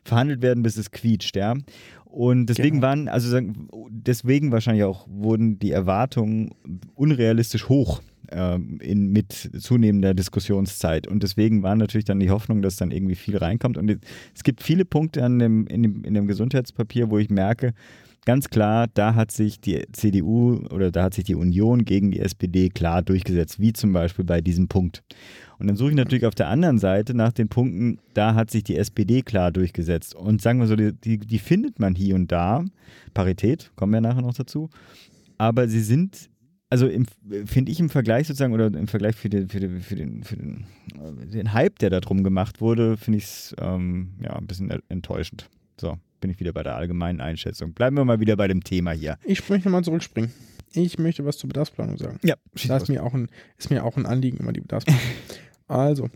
[0.05, 1.55] verhandelt werden, bis es quietscht, ja.
[2.05, 2.87] Und deswegen genau.
[2.87, 3.39] waren, also
[3.91, 6.55] deswegen wahrscheinlich auch, wurden die Erwartungen
[6.95, 11.07] unrealistisch hoch ähm, in, mit zunehmender Diskussionszeit.
[11.07, 13.77] Und deswegen war natürlich dann die Hoffnung, dass dann irgendwie viel reinkommt.
[13.79, 13.99] Und
[14.35, 17.75] es gibt viele Punkte an dem, in, dem, in dem Gesundheitspapier, wo ich merke,
[18.27, 22.21] ganz klar, da hat sich die CDU oder da hat sich die Union gegen die
[22.21, 25.03] SPD klar durchgesetzt, wie zum Beispiel bei diesem Punkt.
[25.59, 28.65] Und dann suche ich natürlich auf der anderen Seite nach den Punkten, da hat sich
[28.65, 30.15] die SPD klar durchgesetzt.
[30.15, 32.65] Und sagen wir so, die, die, die findet man hier und da.
[33.15, 34.69] Parität, kommen wir nachher noch dazu.
[35.39, 36.29] Aber sie sind
[36.69, 36.89] also
[37.45, 40.37] finde ich im Vergleich sozusagen, oder im Vergleich für den, für den, für den, für
[40.37, 44.47] den, äh, den Hype, der da drum gemacht wurde, finde ich es ähm, ja, ein
[44.47, 45.49] bisschen enttäuschend.
[45.81, 47.73] So, bin ich wieder bei der allgemeinen Einschätzung.
[47.73, 49.19] Bleiben wir mal wieder bei dem Thema hier.
[49.25, 50.33] Ich möchte mal zurückspringen.
[50.73, 52.19] Ich möchte was zur Bedarfsplanung sagen.
[52.23, 55.03] Ja, das ist mir, auch ein, ist mir auch ein Anliegen, immer die Bedarfsplanung.
[55.69, 56.11] also,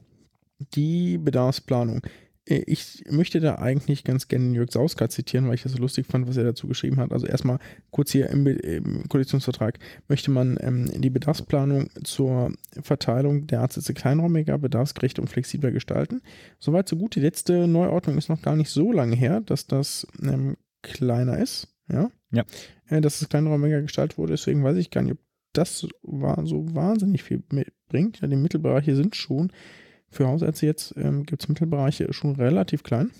[0.75, 2.03] die Bedarfsplanung
[2.51, 6.27] ich möchte da eigentlich ganz gerne Jörg Sauska zitieren, weil ich das so lustig fand,
[6.29, 7.13] was er dazu geschrieben hat.
[7.13, 7.59] Also erstmal
[7.91, 14.59] kurz hier im, im Koalitionsvertrag möchte man ähm, die Bedarfsplanung zur Verteilung der Arztsitze kleinräumiger,
[14.59, 16.23] bedarfsgerechter und flexibler gestalten.
[16.59, 17.15] Soweit so gut.
[17.15, 21.69] Die letzte Neuordnung ist noch gar nicht so lange her, dass das ähm, kleiner ist.
[21.91, 22.11] Ja.
[22.33, 22.45] ja.
[22.89, 24.33] Äh, dass es kleinräumiger gestaltet wurde.
[24.33, 25.19] Deswegen weiß ich gar nicht, ob
[25.53, 28.21] das war, so wahnsinnig viel mitbringt.
[28.21, 29.53] Ja, die Mittelbereiche sind schon
[30.11, 33.11] für Hausärzte jetzt ähm, gibt es Mittelbereiche schon relativ klein.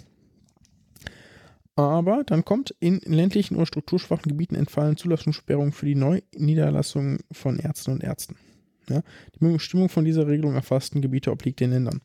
[1.77, 7.93] Aber dann kommt in ländlichen oder strukturschwachen Gebieten entfallen Zulassungssperrungen für die Neuniederlassung von Ärzten
[7.93, 8.37] und Ärzten.
[8.89, 9.03] Ja,
[9.35, 12.01] die Bestimmung von dieser Regelung erfassten Gebiete obliegt den Ländern.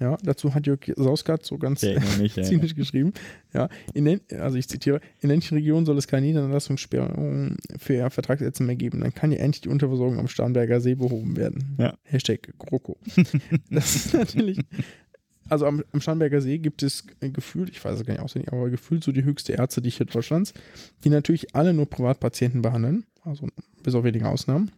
[0.00, 1.82] Ja, dazu hat Jörg Sausgard so ganz
[2.18, 2.76] mich, ziemlich ja.
[2.76, 3.12] geschrieben.
[3.52, 8.74] Ja, in, also ich zitiere, in ländlichen Regionen soll es keine Niederlassungssperrungen für Vertragsärzte mehr
[8.74, 9.00] geben.
[9.00, 11.76] Dann kann ja endlich die Unterversorgung am Starnberger See behoben werden.
[11.78, 11.96] Ja.
[12.02, 12.98] Hashtag GroKo.
[13.70, 14.58] das ist natürlich,
[15.48, 18.70] also am, am Starnberger See gibt es gefühlt, ich weiß es gar nicht auswendig, aber
[18.70, 20.54] gefühlt so die höchste Ärztedichte Deutschlands,
[21.04, 23.46] die natürlich alle nur Privatpatienten behandeln, also
[23.84, 24.72] bis auf wenige Ausnahmen.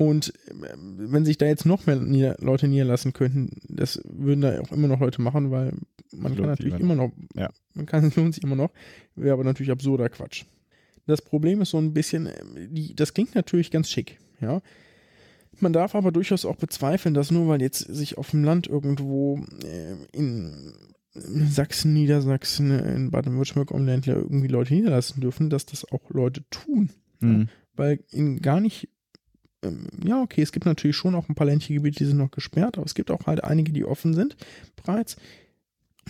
[0.00, 4.58] Und ähm, wenn sich da jetzt noch mehr nieder Leute niederlassen könnten, das würden da
[4.62, 5.74] auch immer noch Leute machen, weil
[6.10, 7.50] man kann natürlich immer noch, ja.
[7.74, 8.70] man kann es lohnt sich immer noch,
[9.14, 10.44] wäre aber natürlich absurder Quatsch.
[11.06, 14.62] Das Problem ist so ein bisschen, ähm, die, das klingt natürlich ganz schick, ja.
[15.58, 19.44] Man darf aber durchaus auch bezweifeln, dass nur weil jetzt sich auf dem Land irgendwo
[19.62, 20.72] äh, in
[21.12, 26.88] Sachsen, Niedersachsen, in Baden-Württemberg und Ländler irgendwie Leute niederlassen dürfen, dass das auch Leute tun.
[27.18, 27.40] Mhm.
[27.40, 28.88] Ja, weil in gar nicht
[30.04, 32.78] ja, okay, es gibt natürlich schon auch ein paar ländliche Gebiete, die sind noch gesperrt,
[32.78, 34.36] aber es gibt auch halt einige, die offen sind
[34.76, 35.16] bereits.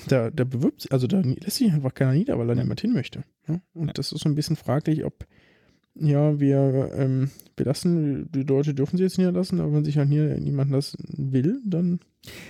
[0.06, 2.92] Da, da bewirbt sich, also da lässt sich einfach keiner nieder, weil er niemand hin
[2.92, 3.24] möchte.
[3.48, 3.60] Ja?
[3.74, 5.26] Und das ist so ein bisschen fraglich, ob,
[5.94, 10.08] ja, wir, ähm, wir lassen, die Leute dürfen sie jetzt niederlassen, aber wenn sich halt
[10.08, 12.00] hier niemand lassen will, dann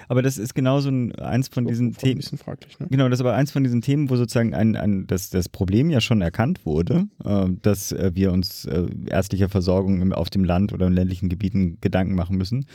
[0.09, 2.15] aber das ist genau so ein, eins von diesen Themen.
[2.15, 2.89] Ein bisschen fraglich, ne?
[2.91, 5.91] Genau, das ist aber eins von diesen Themen, wo sozusagen ein, ein, das, das Problem
[5.91, 10.45] ja schon erkannt wurde, äh, dass äh, wir uns äh, ärztlicher Versorgung im, auf dem
[10.45, 12.67] Land oder in ländlichen Gebieten Gedanken machen müssen,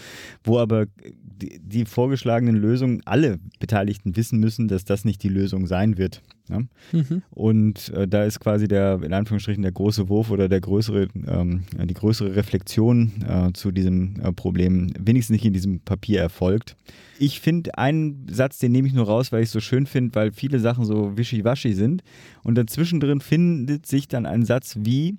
[0.44, 0.86] wo aber
[1.22, 6.22] die, die vorgeschlagenen Lösungen alle Beteiligten wissen müssen, dass das nicht die Lösung sein wird.
[6.50, 6.60] Ja?
[6.92, 7.24] Mhm.
[7.32, 11.64] Und äh, da ist quasi der, in Anführungsstrichen, der große Wurf oder der größere, ähm,
[11.84, 16.76] die größere Reflexion äh, zu diesem äh, Problem wenigstens nicht in diesem Papier erfolgt.
[17.20, 20.16] Ich finde einen Satz, den nehme ich nur raus, weil ich es so schön finde,
[20.16, 22.04] weil viele Sachen so wischiwaschi sind.
[22.44, 25.18] Und dazwischen drin findet sich dann ein Satz wie,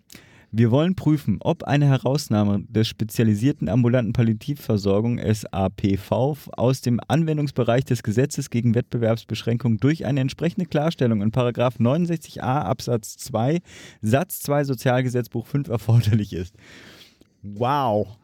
[0.52, 8.02] wir wollen prüfen, ob eine Herausnahme der spezialisierten ambulanten Palliativversorgung SAPV aus dem Anwendungsbereich des
[8.02, 13.58] Gesetzes gegen Wettbewerbsbeschränkungen durch eine entsprechende Klarstellung in 69a Absatz 2
[14.02, 16.54] Satz 2 Sozialgesetzbuch 5 erforderlich ist.
[17.42, 18.16] Wow.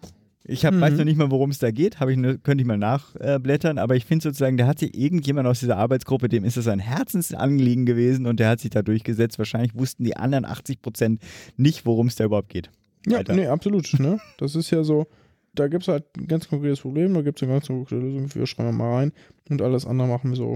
[0.44, 0.80] Ich hab, mhm.
[0.80, 3.94] weiß noch nicht mal, worum es da geht, ich ne, könnte ich mal nachblättern, aber
[3.94, 7.86] ich finde sozusagen, da hat sich irgendjemand aus dieser Arbeitsgruppe, dem ist es ein Herzensanliegen
[7.86, 9.38] gewesen und der hat sich da durchgesetzt.
[9.38, 11.20] Wahrscheinlich wussten die anderen 80 Prozent
[11.56, 12.70] nicht, worum es da überhaupt geht.
[13.06, 13.34] Ja, Alter.
[13.34, 13.98] nee, absolut.
[14.00, 14.18] Ne?
[14.38, 15.06] Das ist ja so,
[15.54, 18.28] da gibt es halt ein ganz konkretes Problem, da gibt es eine ganz konkrete Lösung
[18.28, 19.12] für, schreiben wir mal rein
[19.48, 20.54] und alles andere machen wir so,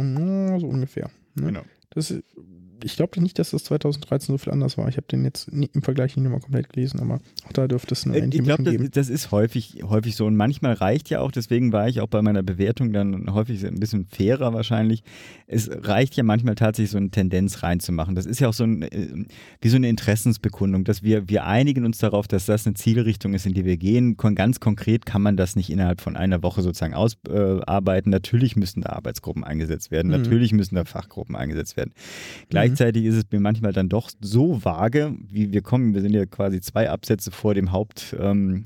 [0.59, 1.11] so ungefähr.
[1.35, 1.46] Ne?
[1.46, 1.62] Genau.
[1.90, 2.12] Das
[2.85, 4.89] ich glaube nicht, dass das 2013 so viel anders war.
[4.89, 7.95] Ich habe den jetzt nie, im Vergleich nicht mal komplett gelesen, aber auch da dürfte
[7.95, 10.27] es eine äh, Ich glaube, das, das, ist häufig, häufig so.
[10.27, 13.81] Und manchmal reicht ja auch, deswegen war ich auch bei meiner Bewertung dann häufig ein
[13.81, 15.03] bisschen fairer wahrscheinlich.
[15.47, 18.15] Es reicht ja manchmal tatsächlich so eine Tendenz reinzumachen.
[18.15, 19.25] Das ist ja auch so ein, äh,
[19.61, 23.47] wie so eine Interessensbekundung, dass wir, wir einigen uns darauf, dass das eine Zielrichtung ist,
[23.47, 24.17] in die wir gehen.
[24.17, 28.11] Ganz konkret kann man das nicht innerhalb von einer Woche sozusagen ausarbeiten.
[28.11, 30.09] Natürlich müssen da Arbeitsgruppen eingesetzt werden.
[30.09, 30.23] Mhm.
[30.23, 31.93] Natürlich müssen da Fachgruppen eingesetzt werden.
[32.51, 36.12] Gleich Gleichzeitig ist es mir manchmal dann doch so vage, wie wir kommen, wir sind
[36.12, 38.64] ja quasi zwei Absätze vor dem Haupt ähm,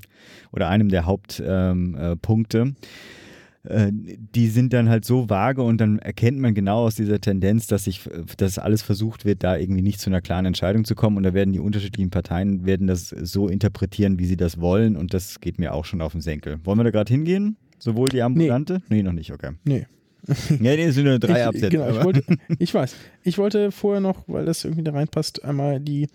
[0.52, 2.58] oder einem der Hauptpunkte.
[2.58, 2.76] Ähm,
[3.62, 7.66] äh, die sind dann halt so vage und dann erkennt man genau aus dieser Tendenz,
[7.66, 8.08] dass sich,
[8.38, 11.34] dass alles versucht wird, da irgendwie nicht zu einer klaren Entscheidung zu kommen und da
[11.34, 15.58] werden die unterschiedlichen Parteien werden das so interpretieren, wie sie das wollen und das geht
[15.58, 16.58] mir auch schon auf den Senkel.
[16.64, 17.56] Wollen wir da gerade hingehen?
[17.78, 18.82] Sowohl die Ambulante?
[18.88, 18.96] Nee.
[18.96, 19.50] nee, noch nicht, okay.
[19.64, 19.86] Nee.
[20.61, 21.68] Ja, nee, sind nur drei ich, Absätze.
[21.70, 22.22] Genau, ich, wollte,
[22.59, 22.94] ich, weiß.
[23.22, 26.09] Ich wollte vorher noch, weil das irgendwie da reinpasst, einmal die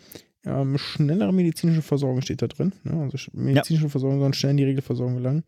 [0.46, 2.72] ähm, schnellere medizinische Versorgung steht da drin.
[2.84, 3.02] Ne?
[3.02, 3.90] Also medizinische ja.
[3.90, 5.44] Versorgung soll schnell in die Regelversorgung gelangen.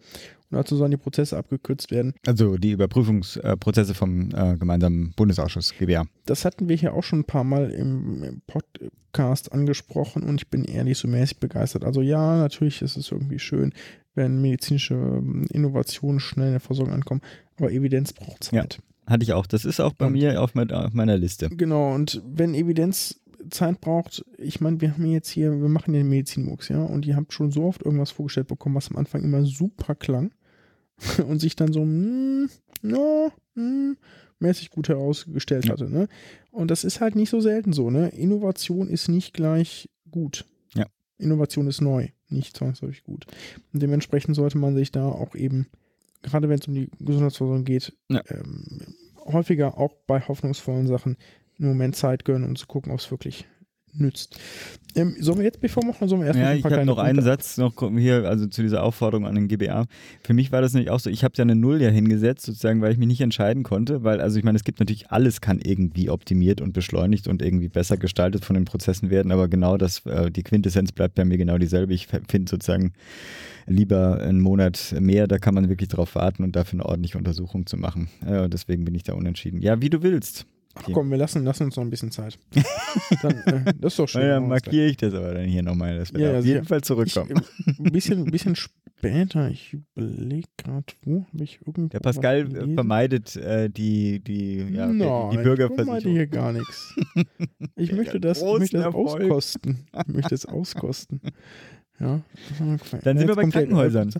[0.49, 2.13] Und dazu sollen die Prozesse abgekürzt werden.
[2.25, 6.05] Also die Überprüfungsprozesse vom äh, gemeinsamen Bundesausschuss GBA.
[6.25, 10.47] Das hatten wir hier auch schon ein paar Mal im, im Podcast angesprochen und ich
[10.47, 11.83] bin ehrlich so mäßig begeistert.
[11.83, 13.73] Also ja, natürlich ist es irgendwie schön,
[14.17, 17.21] wenn medizinische ähm, Innovationen schnell in der Versorgung ankommen,
[17.57, 18.79] aber Evidenz braucht Zeit.
[19.07, 19.47] Ja, hatte ich auch.
[19.47, 21.49] Das ist auch bei und, mir auf, mein, auf, meiner Liste.
[21.49, 26.09] Genau, und wenn Evidenz Zeit braucht, ich meine, wir haben jetzt hier, wir machen den
[26.09, 29.45] Medizinmux, ja, und ihr habt schon so oft irgendwas vorgestellt bekommen, was am Anfang immer
[29.45, 30.31] super klang
[31.27, 32.49] und sich dann so, mm,
[32.81, 33.93] no, mm,
[34.39, 35.71] mäßig gut herausgestellt ja.
[35.71, 36.07] hatte, ne?
[36.51, 38.09] Und das ist halt nicht so selten so, ne?
[38.09, 40.45] Innovation ist nicht gleich gut.
[40.75, 40.85] Ja.
[41.17, 43.25] Innovation ist neu, nicht zwangsläufig gut.
[43.73, 45.67] Und dementsprechend sollte man sich da auch eben
[46.21, 48.21] gerade wenn es um die Gesundheitsversorgung geht, ja.
[48.29, 51.17] ähm, häufiger auch bei hoffnungsvollen Sachen
[51.59, 53.47] einen Moment Zeit gönnen, um zu gucken, ob es wirklich
[53.99, 54.39] nützt.
[54.95, 56.81] Ähm, sollen wir jetzt, bevor wir machen, sollen wir erst Ja, ein ich paar habe
[56.81, 59.85] kleine noch einen Punkte- Satz noch hier, also zu dieser Aufforderung an den GBA.
[60.23, 62.81] Für mich war das nämlich auch so, ich habe ja eine Null ja hingesetzt, sozusagen,
[62.81, 65.59] weil ich mich nicht entscheiden konnte, weil, also ich meine, es gibt natürlich, alles kann
[65.63, 70.03] irgendwie optimiert und beschleunigt und irgendwie besser gestaltet von den Prozessen werden, aber genau das,
[70.07, 71.93] äh, die Quintessenz bleibt bei mir genau dieselbe.
[71.93, 72.93] Ich finde sozusagen
[73.67, 77.65] lieber einen Monat mehr, da kann man wirklich drauf warten und dafür eine ordentliche Untersuchung
[77.67, 78.09] zu machen.
[78.25, 79.61] Äh, deswegen bin ich da unentschieden.
[79.61, 80.45] Ja, wie du willst.
[80.79, 82.37] Ach komm, wir lassen, lassen uns noch ein bisschen Zeit.
[83.21, 84.21] Dann, äh, das ist doch schön.
[84.21, 86.65] Dann markiere ich das aber dann hier nochmal, dass wir Ja, da ja, auf jeden.
[86.65, 87.31] Fall Ich, zurückkommen.
[87.31, 91.89] äh, ein bisschen, ein bisschen später, ich überlege gerade, wo habe ich irgendwo.
[91.89, 96.13] Der Pascal vermeidet äh, die, die, ja, Nein, die, die ich vermeide Bürgerversicherung.
[96.15, 96.95] hier gar nichts.
[97.75, 99.21] Ich möchte das, ich möchte das Erfolg.
[99.23, 99.85] auskosten.
[100.07, 101.21] Ich möchte es auskosten.
[101.99, 102.21] Ja.
[103.03, 104.11] Dann sind wir bei der- Krankenhäusern.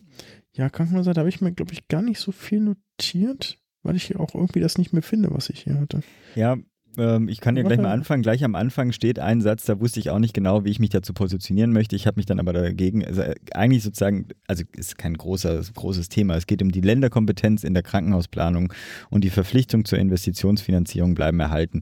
[0.53, 4.05] Ja, Krankenhäuser, da habe ich mir, glaube ich, gar nicht so viel notiert, weil ich
[4.05, 6.01] hier auch irgendwie das nicht mehr finde, was ich hier hatte.
[6.35, 6.57] Ja,
[6.97, 8.23] ähm, ich kann ja gleich mal anfangen.
[8.23, 10.89] Gleich am Anfang steht ein Satz, da wusste ich auch nicht genau, wie ich mich
[10.89, 11.95] dazu positionieren möchte.
[11.95, 16.09] Ich habe mich dann aber dagegen, also äh, eigentlich sozusagen, also ist kein großer, großes
[16.09, 16.35] Thema.
[16.35, 18.73] Es geht um die Länderkompetenz in der Krankenhausplanung
[19.09, 21.81] und die Verpflichtung zur Investitionsfinanzierung bleiben erhalten.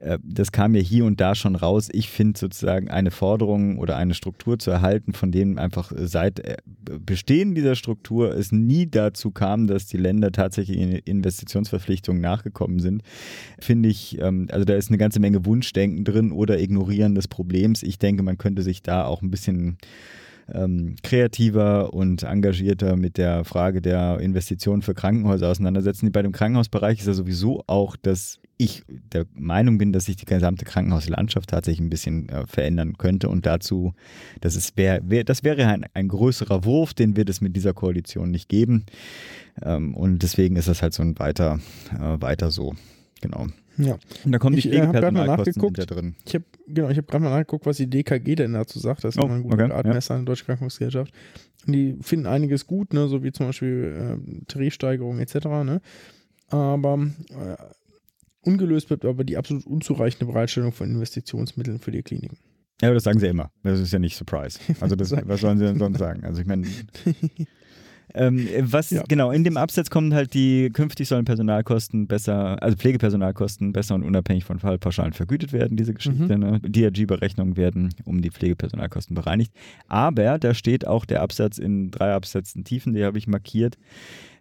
[0.00, 1.88] Äh, Das kam ja hier und da schon raus.
[1.92, 6.56] Ich finde sozusagen eine Forderung oder eine Struktur zu erhalten, von denen einfach seit äh,
[7.04, 13.02] Bestehen dieser Struktur es nie dazu kam, dass die Länder tatsächlich in Investitionsverpflichtungen nachgekommen sind,
[13.58, 17.82] finde ich, ähm, also da ist eine ganze Menge Wunschdenken drin oder Ignorieren des Problems.
[17.82, 19.76] Ich denke, man könnte sich da auch ein bisschen
[20.50, 26.10] ähm, kreativer und engagierter mit der Frage der Investitionen für Krankenhäuser auseinandersetzen.
[26.10, 30.24] Bei dem Krankenhausbereich ist ja sowieso auch, dass ich der Meinung bin, dass sich die
[30.24, 33.92] gesamte Krankenhauslandschaft tatsächlich ein bisschen äh, verändern könnte und dazu,
[34.40, 37.74] das, ist, wär, wär, das wäre ein, ein größerer Wurf, den wird es mit dieser
[37.74, 38.86] Koalition nicht geben
[39.60, 41.60] ähm, und deswegen ist das halt so ein weiter,
[41.92, 42.74] äh, weiter so,
[43.20, 43.48] genau.
[43.78, 43.98] Ja.
[44.24, 45.78] Und da kommen die Ich, äh, Pflegepersonalkosten nachgeguckt.
[45.78, 46.14] da drin.
[46.26, 49.04] Ich habe genau, ich habe gerade mal nachgeguckt, was die DKG denn dazu sagt.
[49.04, 51.12] Das ist Oh, ein guter okay, Gradmesser an der Deutschen Krankenhausgesellschaft.
[51.66, 55.46] Und die finden einiges gut, ne, so wie zum Beispiel äh, Tarifsteigerungen etc.
[55.64, 55.80] Ne?
[56.48, 57.56] Aber äh,
[58.42, 62.38] ungelöst bleibt aber die absolut unzureichende Bereitstellung von Investitionsmitteln für die Kliniken.
[62.80, 63.50] Ja, aber das sagen sie immer.
[63.62, 64.58] Das ist ja nicht Surprise.
[64.80, 66.24] Also das, was sollen sie denn sonst sagen?
[66.24, 66.66] Also ich meine,
[68.14, 69.02] ähm, was Ja.
[69.08, 74.02] genau in dem Absatz kommen halt die künftig sollen Personalkosten besser, also Pflegepersonalkosten besser und
[74.04, 75.76] unabhängig von Fallpauschalen vergütet werden.
[75.76, 76.60] Diese Geschichte, ne?
[76.60, 79.52] DRG-Berechnungen werden um die Pflegepersonalkosten bereinigt.
[79.88, 83.76] Aber da steht auch der Absatz in drei Absätzen tiefen, die habe ich markiert.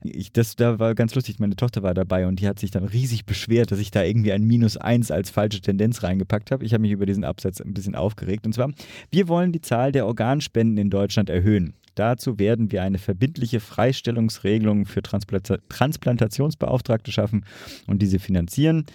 [0.03, 2.83] Ich, das da war ganz lustig, meine Tochter war dabei und die hat sich dann
[2.83, 6.63] riesig beschwert, dass ich da irgendwie ein Minus eins als falsche Tendenz reingepackt habe.
[6.63, 8.45] Ich habe mich über diesen Absatz ein bisschen aufgeregt.
[8.45, 8.71] Und zwar,
[9.09, 11.73] wir wollen die Zahl der Organspenden in Deutschland erhöhen.
[11.95, 17.45] Dazu werden wir eine verbindliche Freistellungsregelung für Transplanta Transplantationsbeauftragte schaffen
[17.87, 18.85] und diese finanzieren.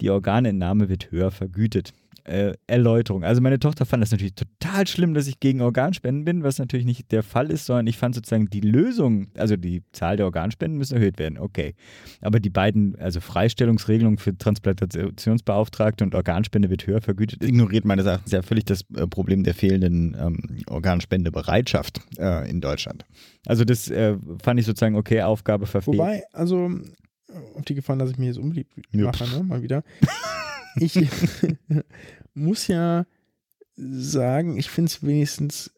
[0.00, 1.92] Die Organentnahme wird höher vergütet.
[2.30, 3.24] Äh, Erläuterung.
[3.24, 6.86] Also meine Tochter fand das natürlich total schlimm, dass ich gegen Organspenden bin, was natürlich
[6.86, 10.78] nicht der Fall ist, sondern ich fand sozusagen die Lösung, also die Zahl der Organspenden
[10.78, 11.74] müssen erhöht werden, okay.
[12.20, 18.30] Aber die beiden, also Freistellungsregelung für Transplantationsbeauftragte und Organspende wird höher vergütet, ignoriert meines Erachtens
[18.30, 23.04] ja völlig das äh, Problem der fehlenden ähm, Organspendebereitschaft äh, in Deutschland.
[23.44, 25.98] Also das äh, fand ich sozusagen okay, Aufgabe verfehlt.
[25.98, 26.70] Wobei, also
[27.56, 29.82] auf die Gefahr, dass ich mir jetzt unbeliebt mache, ne, mal wieder.
[30.76, 30.94] Ich
[32.34, 33.06] muss ja
[33.76, 35.70] sagen, ich finde es wenigstens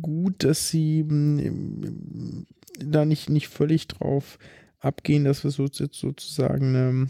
[0.00, 2.46] gut, dass sie mm,
[2.78, 4.38] da nicht, nicht völlig drauf
[4.78, 7.08] abgehen, dass wir so, jetzt sozusagen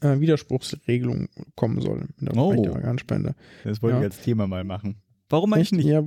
[0.00, 2.54] eine äh, Widerspruchsregelung kommen soll in der Oh.
[2.68, 3.34] Organspende.
[3.64, 4.00] Das wollte Ja.
[4.00, 4.96] ich als Thema mal machen.
[5.30, 5.86] Warum eigentlich nicht?
[5.86, 6.02] Ja,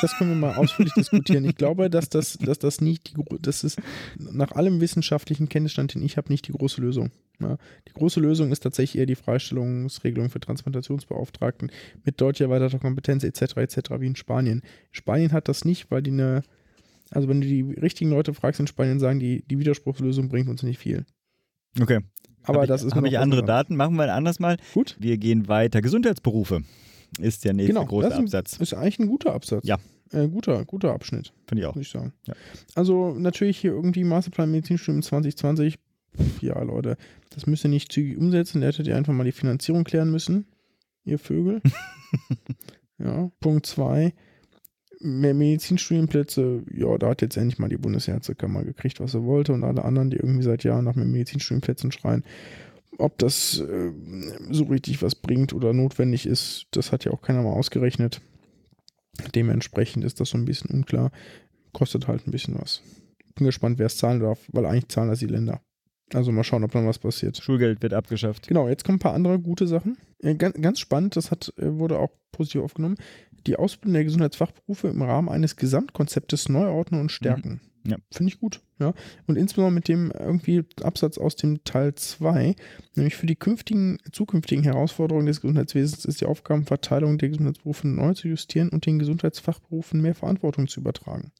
[0.00, 1.44] das können wir mal ausführlich diskutieren.
[1.44, 3.78] Ich glaube, dass das, dass das nicht die, das ist
[4.18, 7.10] nach allem wissenschaftlichen Kenntnisstand, den ich habe, nicht die große Lösung.
[7.40, 11.70] Ja, die große Lösung ist tatsächlich eher die Freistellungsregelung für Transplantationsbeauftragten
[12.04, 13.56] mit deutscher erweiterter Kompetenz etc.
[13.56, 13.76] etc.
[13.98, 14.62] wie in Spanien.
[14.90, 16.42] Spanien hat das nicht, weil die eine,
[17.10, 20.62] also wenn du die richtigen Leute fragst in Spanien, sagen die, die Widerspruchslösung bringt uns
[20.62, 21.04] nicht viel.
[21.78, 22.00] Okay.
[22.44, 23.44] Aber Hab das ich, ist Habe ich andere.
[23.44, 23.76] Daten?
[23.76, 24.56] Machen wir ein anderes Mal.
[24.72, 24.96] Gut.
[24.98, 25.82] Wir gehen weiter.
[25.82, 26.62] Gesundheitsberufe
[27.20, 28.56] ist der nächste Genau, große das ist ein- Absatz.
[28.58, 29.66] Ist eigentlich ein guter Absatz.
[29.66, 29.78] Ja.
[30.12, 31.32] Äh, guter, guter Abschnitt.
[31.48, 31.74] Finde ich auch.
[31.74, 32.12] muss ich sagen.
[32.26, 32.34] Ja.
[32.74, 35.78] Also natürlich hier irgendwie Masterplan Medizinstudium 2020.
[36.16, 36.96] Pff, ja, Leute,
[37.30, 38.60] das müsst ihr nicht zügig umsetzen.
[38.60, 40.46] Da hättet ihr einfach mal die Finanzierung klären müssen,
[41.04, 41.60] ihr Vögel.
[42.98, 44.14] ja, Punkt 2.
[45.00, 49.62] Mehr Medizinstudienplätze, ja, da hat jetzt endlich mal die Bundesärztekammer gekriegt, was sie wollte und
[49.62, 52.24] alle anderen, die irgendwie seit Jahren nach mehr Medizinstudienplätzen schreien.
[52.98, 53.92] Ob das äh,
[54.50, 58.20] so richtig was bringt oder notwendig ist, das hat ja auch keiner mal ausgerechnet.
[59.34, 61.10] Dementsprechend ist das so ein bisschen unklar.
[61.72, 62.82] Kostet halt ein bisschen was.
[63.34, 65.60] Bin gespannt, wer es zahlen darf, weil eigentlich zahlen das die Länder.
[66.14, 67.36] Also mal schauen, ob dann was passiert.
[67.36, 68.46] Schulgeld wird abgeschafft.
[68.46, 69.98] Genau, jetzt kommen ein paar andere gute Sachen.
[70.20, 72.96] Äh, ganz, ganz spannend, das hat, äh, wurde auch positiv aufgenommen.
[73.46, 77.50] Die Ausbildung der Gesundheitsfachberufe im Rahmen eines Gesamtkonzeptes neu ordnen und stärken.
[77.50, 77.60] Mhm.
[77.86, 77.96] Ja.
[78.10, 78.60] Finde ich gut.
[78.78, 78.92] Ja.
[79.26, 82.54] Und insbesondere mit dem irgendwie Absatz aus dem Teil 2,
[82.94, 88.28] nämlich für die künftigen, zukünftigen Herausforderungen des Gesundheitswesens ist die Aufgabenverteilung der Gesundheitsberufe neu zu
[88.28, 91.32] justieren und den Gesundheitsfachberufen mehr Verantwortung zu übertragen.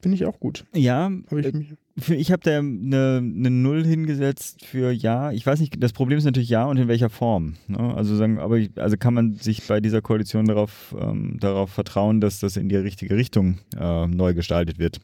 [0.00, 0.64] Finde ich auch gut.
[0.74, 1.74] Ja, Habe ich äh, mich.
[1.98, 5.30] für, ich habe da eine, eine Null hingesetzt für ja.
[5.32, 7.56] Ich weiß nicht, das Problem ist natürlich ja und in welcher Form.
[7.68, 7.78] Ne?
[7.94, 12.22] Also sagen, aber ich, also kann man sich bei dieser Koalition darauf, ähm, darauf vertrauen,
[12.22, 15.00] dass das in die richtige Richtung äh, neu gestaltet wird.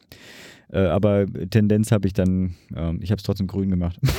[0.71, 3.99] Äh, aber Tendenz habe ich dann, ähm, ich habe es trotzdem grün gemacht.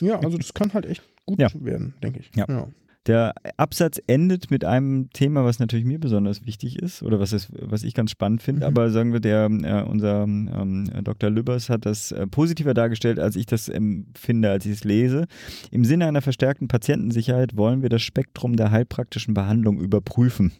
[0.00, 1.48] Ja, also das kann halt echt gut Ja.
[1.54, 2.30] werden, denke ich.
[2.36, 2.68] Ja.
[3.06, 7.48] Der Absatz endet mit einem Thema, was natürlich mir besonders wichtig ist oder was, es,
[7.52, 8.66] was ich ganz spannend finde.
[8.66, 8.66] Mhm.
[8.66, 11.30] Aber sagen wir, der, äh, unser ähm, Dr.
[11.30, 15.26] Lübbers hat das äh, positiver dargestellt, als ich das empfinde, als ich es lese.
[15.70, 20.52] Im Sinne einer verstärkten Patientensicherheit wollen wir das Spektrum der heilpraktischen Behandlung überprüfen.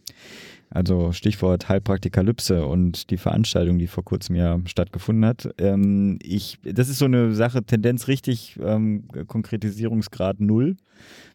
[0.71, 5.49] Also Stichwort Heilpraktikalypse und die Veranstaltung, die vor kurzem ja stattgefunden hat.
[5.57, 10.77] Ähm, ich, das ist so eine Sache, Tendenz richtig, ähm, Konkretisierungsgrad null,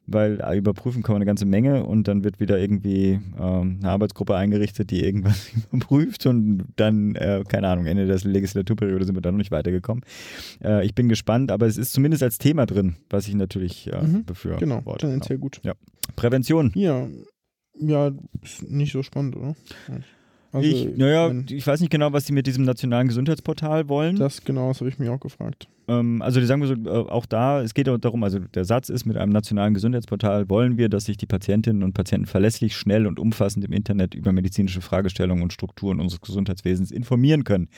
[0.07, 4.37] weil überprüfen kann man eine ganze Menge und dann wird wieder irgendwie ähm, eine Arbeitsgruppe
[4.37, 9.33] eingerichtet, die irgendwas überprüft und dann, äh, keine Ahnung, Ende der Legislaturperiode sind wir da
[9.33, 10.05] noch nicht weitergekommen.
[10.63, 14.01] Äh, ich bin gespannt, aber es ist zumindest als Thema drin, was ich natürlich äh,
[14.01, 14.65] Mhm, befürworte.
[14.65, 15.61] Genau, tendenziell gut.
[16.17, 16.71] Prävention.
[16.75, 17.09] Ja,
[17.79, 18.13] ja,
[18.43, 19.55] ist nicht so spannend, oder?
[20.53, 24.17] Also, ich, naja, ich weiß nicht genau, was sie mit diesem nationalen Gesundheitsportal wollen.
[24.17, 25.69] das genau, das habe ich mich auch gefragt.
[25.89, 28.89] Ähm, also die sagen wir so, äh, auch da, es geht darum, also der Satz
[28.89, 33.07] ist, mit einem nationalen Gesundheitsportal wollen wir, dass sich die Patientinnen und Patienten verlässlich, schnell
[33.07, 37.69] und umfassend im Internet über medizinische Fragestellungen und Strukturen unseres Gesundheitswesens informieren können.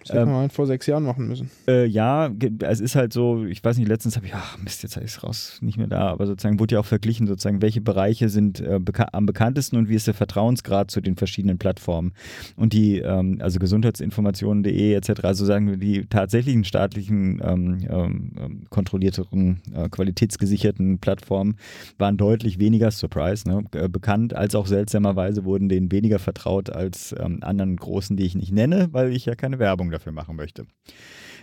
[0.00, 1.50] Das hätte Ähm, man halt vor sechs Jahren machen müssen.
[1.66, 2.30] Äh, ja,
[2.60, 5.24] es ist halt so, ich weiß nicht, letztens habe ich, ach Mist, jetzt ist es
[5.24, 8.78] raus, nicht mehr da, aber sozusagen wurde ja auch verglichen, sozusagen, welche Bereiche sind äh,
[8.78, 12.12] beka am bekanntesten und wie ist der Vertrauensgrad zu den verschiedenen Plattformen.
[12.56, 18.64] Und die, ähm, also gesundheitsinformationen.de etc., also sagen wir, die tatsächlichen staatlichen ähm, ähm, ähm,
[18.70, 21.56] kontrollierteren, äh, qualitätsgesicherten Plattformen
[21.98, 27.14] waren deutlich weniger, Surprise, ne, äh, bekannt, als auch seltsamerweise wurden denen weniger vertraut als
[27.18, 30.66] ähm, anderen großen, die ich nicht nenne, weil ich ja keine Werbung dafür machen möchte.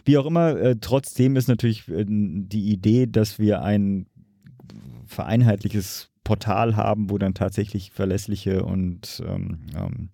[0.05, 4.07] Wie auch immer, äh, trotzdem ist natürlich äh, die Idee, dass wir ein
[5.05, 10.09] vereinheitliches Portal haben, wo dann tatsächlich verlässliche und ähm, ähm,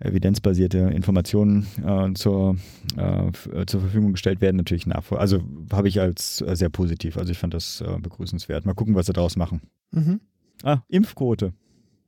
[0.00, 2.56] evidenzbasierte Informationen äh, zur,
[2.96, 5.18] äh, äh, zur Verfügung gestellt werden, natürlich nachvoll.
[5.18, 5.42] Also
[5.72, 7.16] habe ich als äh, sehr positiv.
[7.16, 8.64] Also ich fand das äh, begrüßenswert.
[8.64, 9.62] Mal gucken, was sie daraus machen.
[9.90, 10.20] Mhm.
[10.62, 11.52] Ah, Impfquote.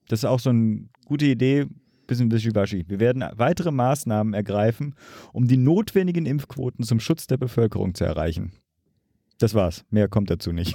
[0.09, 1.67] Das ist auch so eine gute Idee.
[2.07, 2.85] Bisschen wischiwaschi.
[2.89, 4.97] Wir werden weitere Maßnahmen ergreifen,
[5.33, 8.51] um die notwendigen Impfquoten zum Schutz der Bevölkerung zu erreichen.
[9.39, 9.85] Das war's.
[9.91, 10.75] Mehr kommt dazu nicht.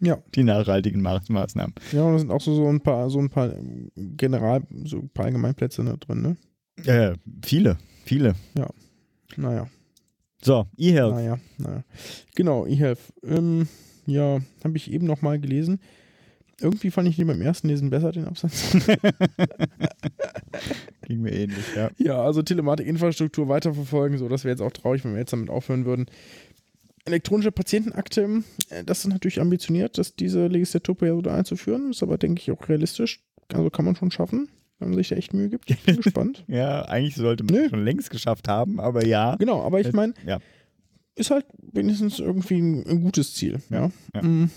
[0.00, 0.18] Ja.
[0.34, 1.74] Die nachhaltigen Ma Maßnahmen.
[1.92, 3.52] Ja, und da sind auch so, so ein paar, so ein paar
[3.96, 6.36] General, so ein paar Allgemeinplätze da drin, ne?
[6.84, 8.34] Äh, viele, viele.
[9.36, 9.68] Naja,
[10.42, 11.14] So, eHealth.
[11.14, 11.84] naja, naja.
[12.34, 13.00] Genau, eHealth.
[13.24, 13.68] Ähm,
[14.06, 15.80] ja, habe ich eben nochmal gelesen.
[16.60, 18.74] Irgendwie fand ich den beim ersten Lesen besser, den Absatz.
[21.06, 21.90] Ging mir ähnlich, ja.
[21.98, 25.84] ja, also Telematik-Infrastruktur weiterverfolgen, so, das wäre jetzt auch traurig, wenn wir jetzt damit aufhören
[25.84, 26.06] würden.
[27.06, 32.50] Elektronische Patientenakte, äh, das ist natürlich ambitioniert, dass diese Legislaturperiode einzuführen, ist aber, denke ich,
[32.50, 33.22] auch realistisch.
[33.52, 34.48] Also kann man schon schaffen,
[34.78, 35.70] wenn man sich da echt Mühe gibt.
[35.70, 36.44] Ich bin gespannt.
[36.48, 39.36] Ja, eigentlich sollte man es schon längst geschafft haben, aber ja.
[39.36, 40.40] Genau, aber ich meine, Ja.
[41.14, 43.90] ist halt wenigstens irgendwie ein, ein gutes Ziel, ja.
[44.14, 44.22] Ja.
[44.22, 44.50] Mm,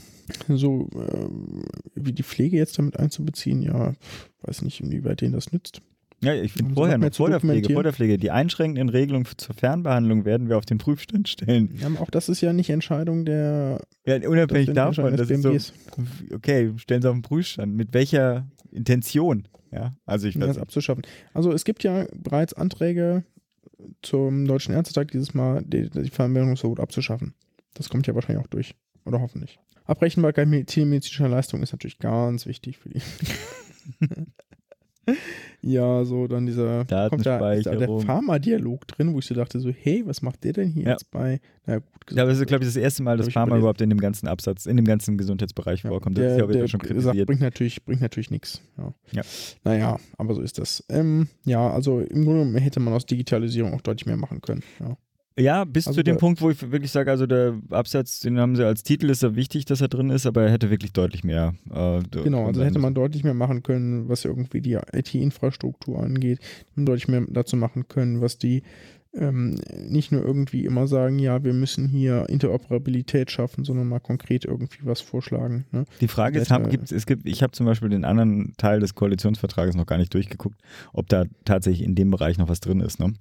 [0.47, 1.63] So, ähm,
[1.95, 3.93] wie die Pflege jetzt damit einzubeziehen, ja,
[4.41, 5.81] weiß nicht, inwieweit denen das nützt.
[6.21, 7.75] Ja, ich finde vorher noch vor der Pflege, dokumentieren.
[7.75, 11.73] vor der Pflege, die einschränkenden Regelungen zur Fernbehandlung werden wir auf den Prüfstand stellen.
[11.79, 15.55] Ja, auch das ist ja nicht Entscheidung der Ja, unabhängig davon, das ist so,
[16.35, 17.75] okay, stellen Sie auf den Prüfstand.
[17.75, 19.47] Mit welcher Intention?
[19.71, 21.03] Ja, also ich um das abzuschaffen.
[21.33, 23.23] Also es gibt ja bereits Anträge
[24.01, 27.33] zum Deutschen Ärztetag dieses Mal, die, die Fernbehandlungsverbot abzuschaffen.
[27.75, 28.75] Das kommt ja wahrscheinlich auch durch.
[29.05, 29.59] Oder hoffentlich.
[29.85, 33.01] Abrechenbarkeit medizinischer Leistung ist natürlich ganz wichtig für die.
[35.61, 37.87] ja, so dann dieser kommt da, ist da der.
[37.99, 40.89] Pharma-Dialog drin, wo ich so dachte, so, hey, was macht der denn hier Ja.
[40.91, 41.39] jetzt bei?
[41.65, 43.89] Na gut, Ich glaube, das ist, glaube ich, das erste Mal, dass Pharma überhaupt in
[43.89, 46.17] dem ganzen Absatz, in dem ganzen Gesundheitsbereich Ja, vorkommt.
[46.17, 47.27] Das der, ist ja auch der wieder schon sagt, kritisiert.
[47.27, 48.61] bringt natürlich, bringt natürlich nichts.
[48.77, 48.93] Ja.
[49.11, 49.21] Ja.
[49.63, 50.83] Naja, aber so ist das.
[50.89, 54.63] Ähm, ja, also im Grunde hätte man aus Digitalisierung auch deutlich mehr machen können.
[54.79, 54.97] Ja.
[55.39, 58.55] Ja, bis Also zu dem Punkt, wo ich wirklich sage, also der Absatz, den haben
[58.55, 61.23] sie als Titel, ist ja wichtig, dass er drin ist, aber er hätte wirklich deutlich
[61.23, 61.53] mehr.
[61.73, 66.39] Äh, Genau, also hätte man deutlich mehr machen können, was irgendwie die IT-Infrastruktur angeht,
[66.75, 68.63] deutlich mehr dazu machen können, was die
[69.13, 74.45] ähm, nicht nur irgendwie immer sagen, ja, wir müssen hier Interoperabilität schaffen, sondern mal konkret
[74.45, 75.65] irgendwie was vorschlagen.
[75.71, 75.85] Ne?
[75.99, 78.93] Die Frage ist, haben, gibt's, es gibt, ich habe zum Beispiel den anderen Teil des
[78.93, 80.59] Koalitionsvertrages noch gar nicht durchgeguckt,
[80.93, 82.99] ob da tatsächlich in dem Bereich noch was drin ist.
[82.99, 83.13] Ne?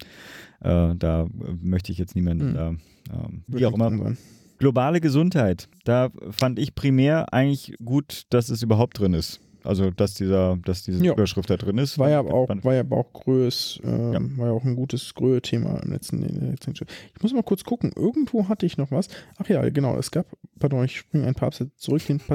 [0.61, 1.27] Äh, da
[1.63, 2.57] möchte ich jetzt niemanden, Hm.
[2.57, 4.15] äh, äh, wie auch immer.
[4.59, 9.41] Globale Gesundheit, da fand ich primär eigentlich gut, dass es überhaupt drin ist.
[9.69, 11.13] Also, dass, dieser, dass diese Ja.
[11.13, 11.99] Überschrift da drin ist.
[11.99, 14.21] War ja aber auch, war ja aber auch Größ, ähm, Ja.
[14.39, 18.49] war ja auch ein gutes Gröhe-Thema im letzten, letzten Ich muss mal kurz gucken, irgendwo
[18.49, 19.09] hatte ich noch was.
[19.37, 20.27] Ach ja, genau, es gab,
[20.59, 22.19] pardon, ich springe ein paar Absätze zurück, den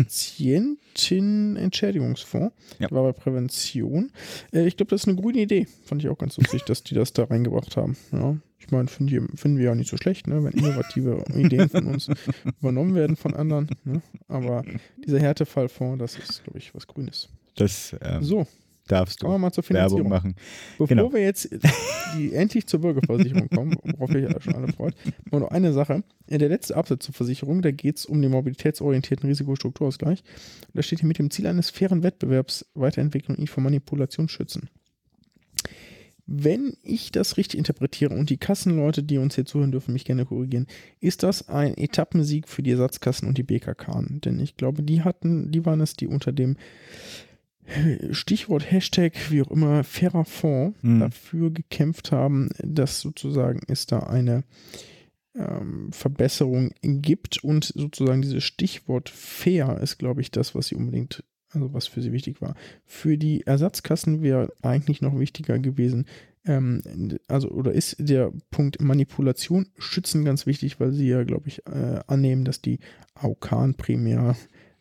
[0.94, 2.54] Patientenentschädigungsfonds.
[2.80, 2.88] Ja.
[2.88, 4.12] Der war bei Prävention.
[4.54, 5.68] Äh, ich glaube, das ist eine grüne Idee.
[5.86, 7.98] Fand ich auch ganz lustig, dass die das da reingebracht haben.
[8.12, 8.38] Ja.
[8.66, 12.08] Ich meine, finden, wir ja nicht so schlecht, ne, wenn innovative Ideen von uns
[12.62, 13.68] übernommen werden von anderen.
[13.84, 14.02] Ne?
[14.28, 14.64] Aber
[15.06, 17.30] dieser Härtefallfonds, das ist, glaube ich, was Grünes.
[17.56, 18.48] Das ähm, So,
[18.88, 20.10] darfst kommen wir du mal zur Werbung Finanzierung.
[20.10, 20.36] machen.
[20.78, 21.14] Bevor Genau.
[21.14, 21.50] wir jetzt
[22.18, 24.96] die, endlich zur Bürgerversicherung kommen, worauf ihr euch schon alle freut,
[25.32, 26.04] nur noch eine Sache.
[26.30, 30.24] Ja, Der letzte Absatz zur Versicherung, da geht es um den mobilitätsorientierten Risikostrukturausgleich.
[30.74, 34.70] Da steht hier mit dem Ziel eines fairen Wettbewerbs Weiterentwicklung ihn vor Manipulation schützen.
[36.26, 40.26] Wenn ich das richtig interpretiere und die Kassenleute, die uns hier zuhören, dürfen mich gerne
[40.26, 40.68] korrigieren,
[41.02, 44.04] ist das ein Etappensieg für die Ersatzkassen und die BKK.
[44.24, 46.56] Denn ich glaube, die hatten, die waren es, die unter dem
[48.12, 51.00] Stichwort Hashtag, wie auch immer, fairer Fonds Mhm.
[51.00, 54.44] dafür gekämpft haben, dass sozusagen es da eine
[55.36, 61.24] ähm, Verbesserung gibt und sozusagen dieses Stichwort fair ist, glaube ich, das, was sie unbedingt,
[61.54, 62.56] also was für sie wichtig war.
[62.86, 66.06] Für die Ersatzkassen wäre eigentlich noch wichtiger gewesen,
[66.46, 66.82] ähm,
[67.28, 72.00] also oder ist der Punkt Manipulation schützen ganz wichtig, weil sie ja, glaube ich, äh,
[72.08, 72.80] annehmen, dass die
[73.16, 74.36] AOK primär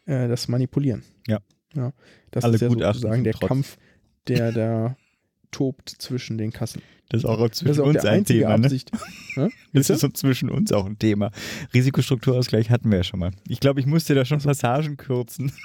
[0.07, 1.03] äh, das manipulieren.
[1.29, 1.39] Ja.
[1.75, 1.93] ja.
[2.33, 3.49] Das Alle ist ja sozusagen der trotz.
[3.49, 3.79] Kampf,
[4.27, 4.97] der da
[5.53, 6.83] tobt zwischen den Kassen.
[7.11, 8.59] Das ist auch zwischen ist auch uns ein einzige Thema.
[8.59, 8.65] Ne?
[8.65, 8.91] Absicht.
[9.35, 9.49] Hä?
[9.73, 11.31] Das ist so zwischen uns auch ein Thema.
[11.75, 13.33] Risikostrukturausgleich hatten wir ja schon mal.
[13.47, 15.53] Ich glaube, ich musste da schon Passagen kürzen.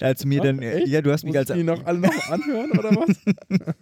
[0.00, 0.88] als mir dann, echt?
[0.88, 3.16] ja, du hast mich Muss als, ich die noch alle noch anhören oder was?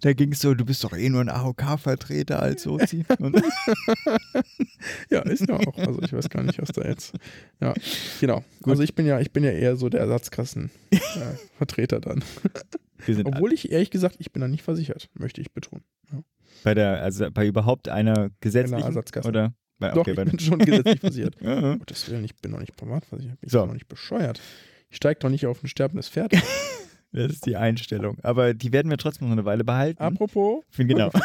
[0.00, 3.04] da ging es so, du bist doch eh nur ein AOK-Vertreter als Sozi.
[5.10, 5.78] Ja, ist ja auch.
[5.78, 7.14] Also ich weiß gar nicht, was da jetzt.
[7.60, 7.74] Ja,
[8.20, 8.44] genau.
[8.64, 12.22] Also ich bin ja, ich bin ja eher so der Ersatzkassen-Vertreter dann.
[13.06, 15.84] wir sind Obwohl ich ehrlich gesagt, ich bin da nicht versichert, möchte ich betonen.
[16.64, 19.28] bei der, also bei überhaupt einer gesetzlichen Ersatzkasse.
[19.28, 19.54] oder?
[19.78, 21.36] Bei, Doch, okay, ich bei, bin schon gesetzlich versichert.
[21.40, 21.76] ja, ja.
[21.80, 21.84] Oh,
[22.24, 23.38] ich bin noch nicht privat versichert.
[23.42, 23.60] Ich So.
[23.60, 24.40] bin noch nicht bescheuert.
[24.90, 26.32] Ich steige doch nicht auf ein sterbendes Pferd.
[27.12, 28.18] das ist die Einstellung.
[28.22, 30.02] Aber die werden wir trotzdem noch eine Weile behalten.
[30.02, 30.64] Apropos.
[30.76, 31.10] Genau.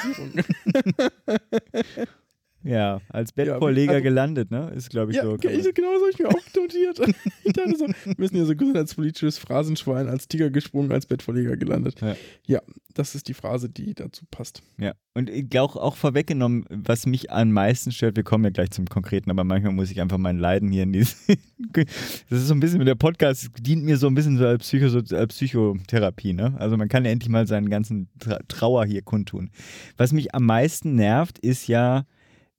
[2.64, 4.72] Ja, als Ja, Bettvorleger also- gelandet, ne?
[4.76, 5.36] Ist, glaube ich, Ja, so.
[5.36, 5.42] ich,
[5.74, 7.00] genau so habe ich mir auch notiert.
[7.46, 12.00] Ich dachte so, wir müssen hier so gesundheitspolitisches Phrasenschwein als Tiger gesprungen, als Bettvorleger gelandet.
[12.02, 12.16] Ja.
[12.48, 12.62] Ja.
[12.94, 14.64] das ist die Phrase, die dazu passt.
[14.80, 18.72] Ja, und ich glaube auch vorweggenommen, was mich am meisten stört, wir kommen ja gleich
[18.72, 21.18] zum Konkreten, aber manchmal muss ich einfach mein Leiden hier in dieses.
[21.74, 24.98] das ist so ein bisschen, der Podcast dient mir so ein bisschen so als, Psycho,
[25.16, 26.56] als Psychotherapie, ne?
[26.60, 29.50] Also man kann ja endlich mal seinen ganzen Tra Trauer hier kundtun.
[29.98, 32.06] Was mich am meisten nervt, ist ja,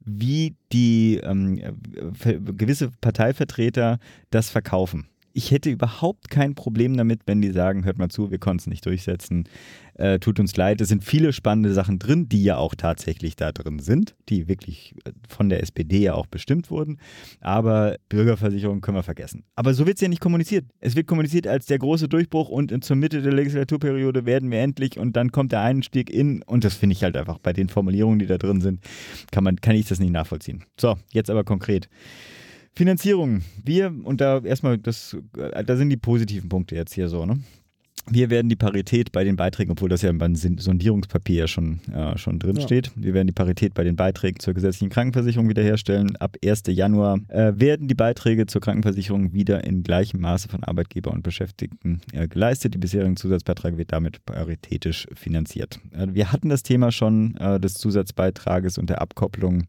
[0.04, 1.60] wie die ähm,
[2.14, 3.98] ver- gewisse Parteivertreter
[4.30, 5.06] das verkaufen.
[5.36, 8.66] Ich hätte überhaupt kein Problem damit, wenn die sagen, hört mal zu, wir konnten es
[8.68, 9.48] nicht durchsetzen,
[9.94, 10.80] äh, tut uns leid.
[10.80, 14.94] Es sind viele spannende Sachen drin, die ja auch tatsächlich da drin sind, die wirklich
[15.04, 16.98] äh, von der SPD ja auch bestimmt wurden.
[17.40, 19.42] Aber Bürgerversicherung können wir vergessen.
[19.56, 20.66] Aber so wird es ja nicht kommuniziert.
[20.78, 24.98] Es wird kommuniziert als der große Durchbruch und zur Mitte der Legislaturperiode werden wir endlich
[24.98, 28.20] und dann kommt der Einstieg in und das finde ich halt einfach bei den Formulierungen,
[28.20, 28.80] die da drin sind,
[29.32, 30.64] kann, man, kann ich das nicht nachvollziehen.
[30.78, 31.88] So, jetzt aber konkret.
[32.76, 33.42] Finanzierung.
[33.64, 37.38] Wir, und da erstmal, das, äh, da sind die positiven Punkte jetzt hier so, ne?
[38.10, 42.18] Wir werden die Parität bei den Beiträgen, obwohl das ja beim Sondierungspapier ja schon, äh,
[42.18, 42.62] schon drin Ja.
[42.62, 46.14] steht, wir werden die Parität bei den Beiträgen zur gesetzlichen Krankenversicherung wiederherstellen.
[46.16, 46.64] Ab 1.
[46.66, 52.02] Januar äh, werden die Beiträge zur Krankenversicherung wieder in gleichem Maße von Arbeitgeber und Beschäftigten
[52.12, 52.74] äh, geleistet.
[52.74, 55.80] Die bisherigen Zusatzbeiträge wird damit paritätisch finanziert.
[55.92, 59.64] Äh, wir hatten das Thema schon äh, des Zusatzbeitrages und der Abkopplung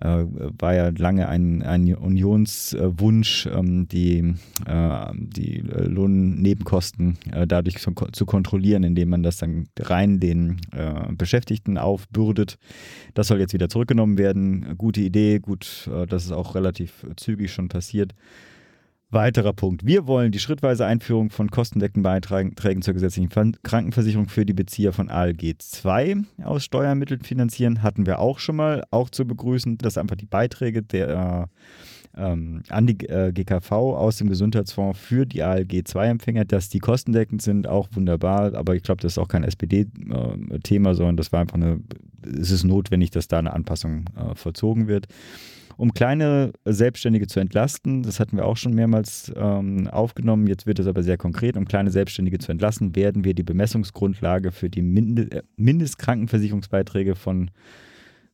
[0.00, 0.24] äh,
[0.58, 4.34] war ja lange ein, ein Unionswunsch, ähm, die,
[4.66, 11.12] äh, die Lohnnebenkosten äh, dadurch zu, zu kontrollieren, indem man das dann rein den äh,
[11.12, 12.58] Beschäftigten aufbürdet.
[13.14, 14.76] Das soll jetzt wieder zurückgenommen werden.
[14.78, 18.14] Gute Idee, gut, äh, dass es auch relativ zügig schon passiert.
[19.10, 19.86] Weiterer Punkt.
[19.86, 24.92] Wir wollen die schrittweise Einführung von kostendeckenden Beiträgen zur gesetzlichen Ver- Krankenversicherung für die Bezieher
[24.92, 27.82] von ALG 2 aus Steuermitteln finanzieren.
[27.82, 31.48] Hatten wir auch schon mal, auch zu begrüßen, dass einfach die Beiträge der,
[32.18, 37.66] ähm, an die äh, GKV aus dem Gesundheitsfonds für die ALG-2-Empfänger, dass die kostendeckend sind,
[37.66, 38.54] auch wunderbar.
[38.56, 41.80] Aber ich glaube, das ist auch kein SPD-Thema, sondern das war einfach eine,
[42.38, 45.06] es ist notwendig, dass da eine Anpassung äh, vollzogen wird.
[45.78, 50.80] Um kleine Selbstständige zu entlasten, das hatten wir auch schon mehrmals ähm, aufgenommen, jetzt wird
[50.80, 54.82] es aber sehr konkret, um kleine Selbstständige zu entlasten, werden wir die Bemessungsgrundlage für die
[54.82, 57.52] Mind äh, Mindestkrankenversicherungsbeiträge von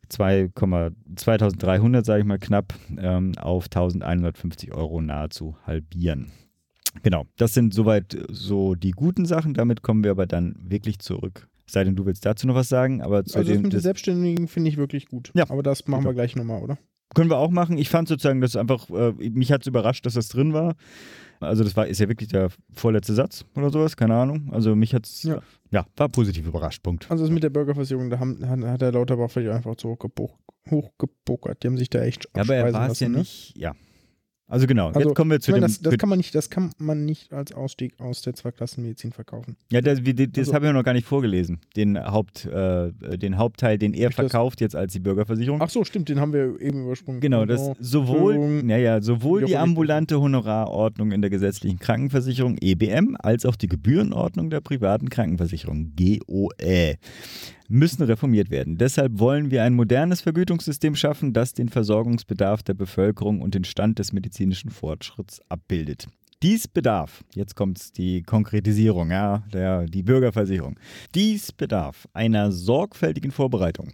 [0.09, 6.33] 2300, sage ich mal knapp, ähm, auf 1150 Euro nahezu halbieren.
[7.03, 9.53] Genau, das sind soweit so die guten Sachen.
[9.53, 11.47] Damit kommen wir aber dann wirklich zurück.
[11.67, 13.81] Sei denn, du willst dazu noch was sagen, aber zu also dem, das mit den
[13.81, 15.31] Selbstständigen finde ich wirklich gut.
[15.35, 15.51] Ja.
[15.51, 16.13] Aber das machen Super.
[16.13, 16.79] wir gleich nochmal, oder?
[17.15, 17.79] Können wir auch machen.
[17.79, 20.75] Ich fand sozusagen, dass einfach, äh, mich hat es überrascht, dass das drin war.
[21.41, 24.49] Also das war, ist ja wirklich der vorletzte Satz oder sowas, keine Ahnung.
[24.53, 25.41] Also mich hat es, ja.
[25.71, 25.85] Ja.
[25.97, 27.11] war positiv überrascht, Punkt.
[27.11, 30.31] Also das mit der Bürgerversicherung, da haben, hat, der Lauterbach vielleicht einfach hochgepo-
[30.71, 31.63] hochgepokert.
[31.63, 33.19] Die haben sich da echt Ja, aber er war es ja ne?
[33.19, 33.73] nicht, ja.
[34.47, 36.51] Also genau, Also, jetzt kommen wir zu meine, dem, das, das, kann man nicht, das
[36.51, 39.57] kann man nicht als Ausstieg aus der Zweiklassenmedizin verkaufen.
[39.73, 41.61] Ja, das, das Also- habe ich noch gar nicht vorgelesen.
[41.77, 45.63] Den, Haupt, äh, den Hauptteil, den er verkauft jetzt als die Bürgerversicherung.
[45.63, 47.21] Ach so, stimmt, den haben wir eben übersprungen.
[47.21, 53.47] Genau, das Oh, sowohl, naja, sowohl die ambulante Honorarordnung in der gesetzlichen Krankenversicherung EBM als
[53.47, 56.97] auch die Gebührenordnung der privaten Krankenversicherung GOE
[57.69, 58.79] müssen reformiert werden.
[58.79, 63.99] Deshalb wollen wir ein modernes Vergütungssystem schaffen, das den Versorgungsbedarf der Bevölkerung und den Stand
[63.99, 66.09] des medizinischen Fortschritts abbildet.
[66.43, 70.79] Dies bedarf, jetzt kommt die Konkretisierung, ja, der, die Bürgerversicherung.
[71.15, 73.93] Dies bedarf einer sorgfältigen Vorbereitung.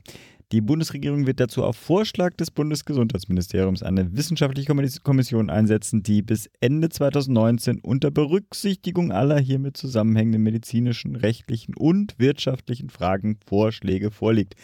[0.53, 6.51] Die Bundesregierung wird dazu auf Vorschlag des Bundesgesundheitsministeriums eine wissenschaftliche Kommis- Kommission einsetzen, die bis
[6.59, 14.57] Ende 2019 unter Berücksichtigung aller hiermit zusammenhängenden medizinischen, rechtlichen und wirtschaftlichen Fragen Vorschläge vorlegt.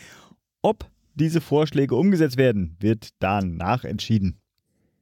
[0.61, 4.39] Ob diese Vorschläge umgesetzt werden, wird danach entschieden.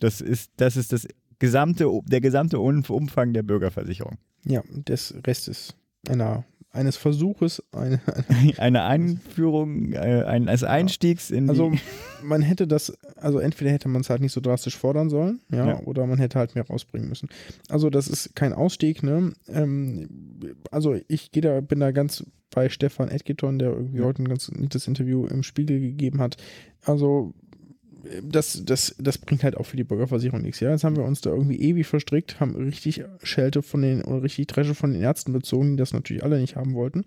[0.01, 1.09] Das ist, das ist das
[1.39, 4.19] gesamte, der gesamte Umfang der Bürgerversicherung.
[4.45, 5.75] Ja, des Restes
[6.09, 6.45] einer,
[6.75, 8.01] eines Versuches, eine,
[8.59, 11.73] Eine Einführung äh, eines Einstiegs in Also
[12.23, 15.67] man hätte das, also entweder hätte man es halt nicht so drastisch fordern sollen, ja,
[15.67, 15.81] Ja.
[15.85, 17.29] oder man hätte halt mehr rausbringen müssen.
[17.69, 19.33] Also das ist kein Ausstieg, ne?
[19.49, 20.09] Ähm,
[20.71, 24.51] also ich gehe da, bin da ganz bei Stefan Edgeton, der irgendwie heute ein ganz
[24.51, 26.37] nettes Interview im Spiegel gegeben hat.
[26.85, 27.35] Also
[28.23, 30.61] das, das, das bringt halt auch für die Bürgerversicherung nichts.
[30.61, 34.23] Ja, jetzt haben wir uns da irgendwie ewig verstrickt, haben richtig Schelte von den oder
[34.23, 37.05] richtig Dresche von den Ärzten bezogen, die das natürlich alle nicht haben wollten.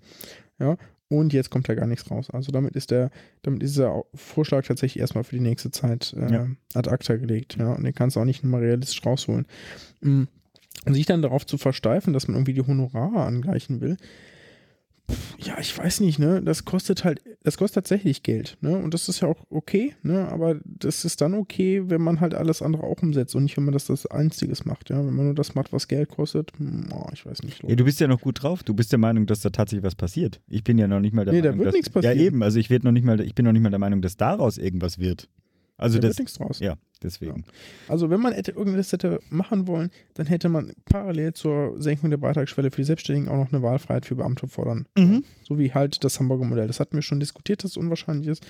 [0.59, 0.77] Ja,
[1.09, 2.29] und jetzt kommt da gar nichts raus.
[2.31, 3.11] Also damit ist der,
[3.43, 6.47] damit ist der Vorschlag tatsächlich erstmal für die nächste Zeit äh, Ja.
[6.73, 7.55] ad acta gelegt.
[7.57, 9.45] Ja, und den kannst du auch nicht nochmal realistisch rausholen.
[10.01, 10.23] Mm.
[10.85, 13.97] Und sich dann darauf zu versteifen, dass man irgendwie die Honorare angleichen will,
[15.39, 16.41] ja, ich weiß nicht, ne?
[16.41, 18.77] Das kostet halt, das kostet tatsächlich Geld, ne?
[18.77, 20.27] Und das ist ja auch okay, ne?
[20.29, 23.63] Aber das ist dann okay, wenn man halt alles andere auch umsetzt und nicht, wenn
[23.63, 24.97] man das das Einziges macht, ja?
[24.97, 26.51] Wenn man nur das macht, was Geld kostet,
[26.91, 27.63] oh, ich weiß nicht.
[27.63, 28.63] Ja, du bist ja noch gut drauf.
[28.63, 30.41] Du bist der Meinung, dass da tatsächlich was passiert.
[30.47, 32.17] Ich bin ja noch nicht mal der Nee, da Meinung, wird dass, nichts passieren.
[32.17, 32.43] Ja, eben.
[32.43, 34.99] Also ich, noch nicht mal, ich bin noch nicht mal der Meinung, dass daraus irgendwas
[34.99, 35.29] wird.
[35.77, 36.59] Also da das, nichts draus.
[36.59, 37.45] ja, deswegen.
[37.87, 42.17] Also wenn man hätte irgendwas hätte machen wollen, dann hätte man parallel zur Senkung der
[42.17, 44.87] Beitragsschwelle für die Selbstständigen auch noch eine Wahlfreiheit für Beamte fordern.
[44.97, 45.23] Mhm.
[45.43, 46.67] So wie halt das Hamburger Modell.
[46.67, 48.45] Das hatten wir schon diskutiert, dass es unwahrscheinlich ist.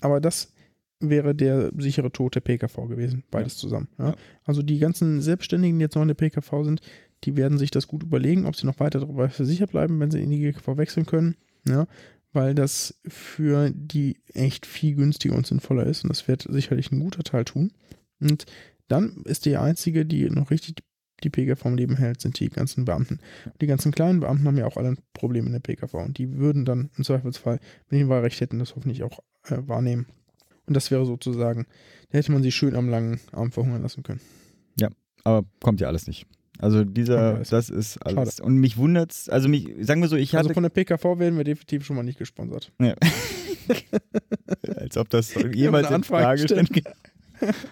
[0.00, 0.52] Aber das
[0.98, 3.24] wäre der sichere Tod der PKV gewesen.
[3.30, 3.88] Beides zusammen.
[3.98, 4.10] Ja.
[4.10, 4.14] Ja.
[4.44, 6.80] Also die ganzen Selbstständigen, die jetzt noch in der PKV sind,
[7.24, 10.22] die werden sich das gut überlegen, ob sie noch weiter darüber versichert bleiben, wenn sie
[10.22, 11.36] in die GKV wechseln können.
[11.68, 11.86] Ja.
[12.32, 16.04] Weil das für die echt viel günstiger und sinnvoller ist.
[16.04, 17.72] Und das wird sicherlich ein guter Teil tun.
[18.20, 18.46] Und
[18.88, 20.76] dann ist die einzige, die noch richtig
[21.24, 23.20] die PKV am Leben hält, sind die ganzen Beamten.
[23.60, 26.36] Die ganzen kleinen Beamten haben ja auch alle ein Problem in der PKV und die
[26.36, 30.06] würden dann im Zweifelsfall, wenn die Wahlrecht hätten, das hoffentlich auch äh, wahrnehmen.
[30.66, 31.66] Und das wäre sozusagen,
[32.10, 34.20] da hätte man sie schön am langen Arm verhungern lassen können.
[35.24, 36.26] Aber kommt ja alles nicht.
[36.62, 37.48] Also dieser, alles.
[37.48, 38.38] das ist alles.
[38.38, 41.36] Und mich wundert's, also mich, sagen wir so, ich hatte, also von der PKV werden
[41.36, 42.72] wir definitiv schon mal nicht gesponsert.
[42.78, 42.94] ja.
[44.76, 46.70] als ob das jemals in Frage stand.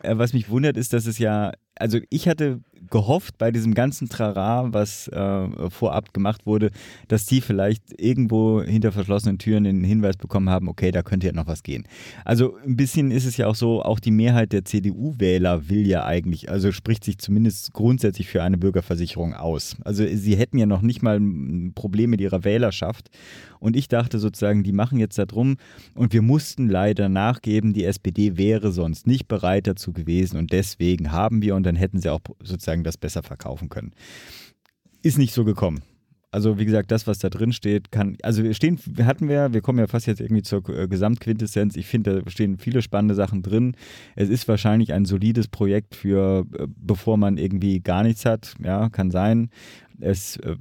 [0.02, 2.60] Äh, Was mich wundert, ist, dass es ja, also ich hatte
[2.90, 6.70] gehofft bei diesem ganzen Trara, was äh, vorab gemacht wurde,
[7.08, 11.32] dass die vielleicht irgendwo hinter verschlossenen Türen den Hinweis bekommen haben, okay, da könnte ja
[11.32, 11.84] noch was gehen.
[12.24, 16.04] Also ein bisschen ist es ja auch so, auch die Mehrheit der CDU-Wähler will ja
[16.04, 19.76] eigentlich, also spricht sich zumindest grundsätzlich für eine Bürgerversicherung aus.
[19.84, 23.10] Also sie hätten ja noch nicht mal ein Problem mit ihrer Wählerschaft.
[23.60, 25.56] Und ich dachte sozusagen, die machen jetzt da drum
[25.94, 31.12] und wir mussten leider nachgeben, die SPD wäre sonst nicht bereit dazu gewesen und deswegen
[31.12, 33.92] haben wir und dann hätten sie auch sozusagen das besser verkaufen können.
[35.02, 35.82] Ist nicht so gekommen.
[36.32, 39.62] Also wie gesagt, das, was da drin steht, kann, also wir stehen, hatten wir, wir
[39.62, 41.74] kommen ja fast jetzt irgendwie zur äh, Gesamtquintessenz.
[41.74, 43.74] Ich finde, da stehen viele spannende Sachen drin.
[44.14, 48.54] Es ist wahrscheinlich ein solides Projekt für, äh, bevor man irgendwie gar nichts hat.
[48.62, 49.50] Ja, kann sein.
[49.98, 50.54] Es äh,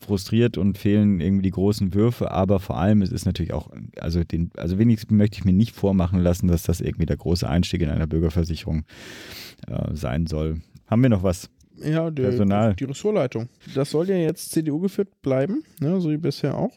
[0.00, 4.24] frustriert und fehlen irgendwie die großen Würfe, aber vor allem es ist natürlich auch, also
[4.24, 7.82] den, also wenigstens möchte ich mir nicht vormachen lassen, dass das irgendwie der große Einstieg
[7.82, 8.84] in einer Bürgerversicherung
[9.68, 10.62] äh, sein soll.
[10.92, 11.48] Haben wir noch was?
[11.76, 12.74] Ja, der, Personal.
[12.74, 13.48] die Ressortleitung.
[13.74, 16.72] Das soll ja jetzt CDU geführt bleiben, ne, so wie bisher auch.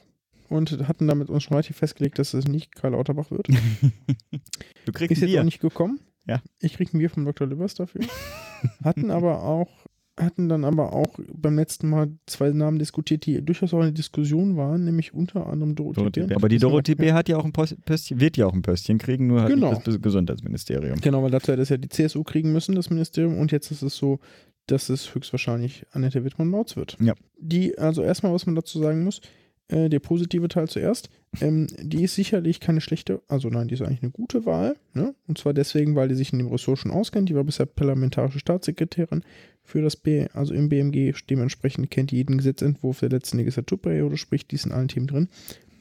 [0.47, 3.47] Und hatten damit uns schon relativ festgelegt, dass es nicht Karl Lauterbach wird.
[4.85, 5.41] Du kriegst Ist jetzt Bier.
[5.41, 5.99] auch nicht gekommen.
[6.27, 6.41] Ja.
[6.61, 7.45] Ich krieg ein Bier vom Dr.
[7.47, 8.01] Livers dafür.
[8.85, 9.84] hatten aber auch,
[10.17, 14.55] hatten dann aber auch beim letzten Mal zwei Namen diskutiert, die durchaus auch eine Diskussion
[14.55, 16.27] waren, nämlich unter anderem Dorothee, Dorothee Bär.
[16.27, 16.37] Bär.
[16.37, 17.11] Aber die Dorothee B.
[17.11, 19.81] hat ja auch ein Pöstchen, wird ja auch ein Pöstchen kriegen, nur halt Genau.
[19.83, 20.99] das Gesundheitsministerium.
[21.01, 23.81] Genau, weil dazu hätte es ja die CSU kriegen müssen, das Ministerium, und jetzt ist
[23.81, 24.19] es so,
[24.67, 26.97] dass es höchstwahrscheinlich Annette Wittmann-Mautz wird.
[26.99, 27.13] Ja.
[27.39, 29.21] Die, also erstmal, was man dazu sagen muss,
[29.67, 31.09] äh, der positive Teil zuerst,
[31.41, 35.13] ähm, die ist sicherlich keine schlechte, also nein, die ist eigentlich eine gute Wahl, ne?
[35.27, 38.39] und zwar deswegen, weil die sich in dem Ressort schon auskennt, die war bisher parlamentarische
[38.39, 39.23] Staatssekretärin
[39.65, 44.55] für das B, also im BMG, dementsprechend kennt jeden Gesetzentwurf der letzten Legislaturperiode, sprich, die
[44.55, 45.27] ist in allen Themen drin,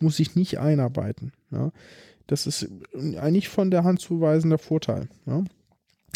[0.01, 1.71] muss sich nicht einarbeiten, ja?
[2.27, 5.09] Das ist eigentlich von der Hand zu weisender Vorteil.
[5.27, 5.45] Ja?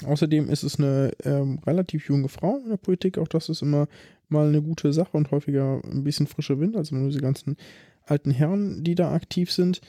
[0.04, 3.18] Außerdem ist es eine ähm, relativ junge Frau in der Politik.
[3.18, 3.88] Auch das ist immer
[4.28, 7.56] mal eine gute Sache und häufiger ein bisschen frischer Wind, also nur diese ganzen
[8.04, 9.80] alten Herren, die da aktiv sind.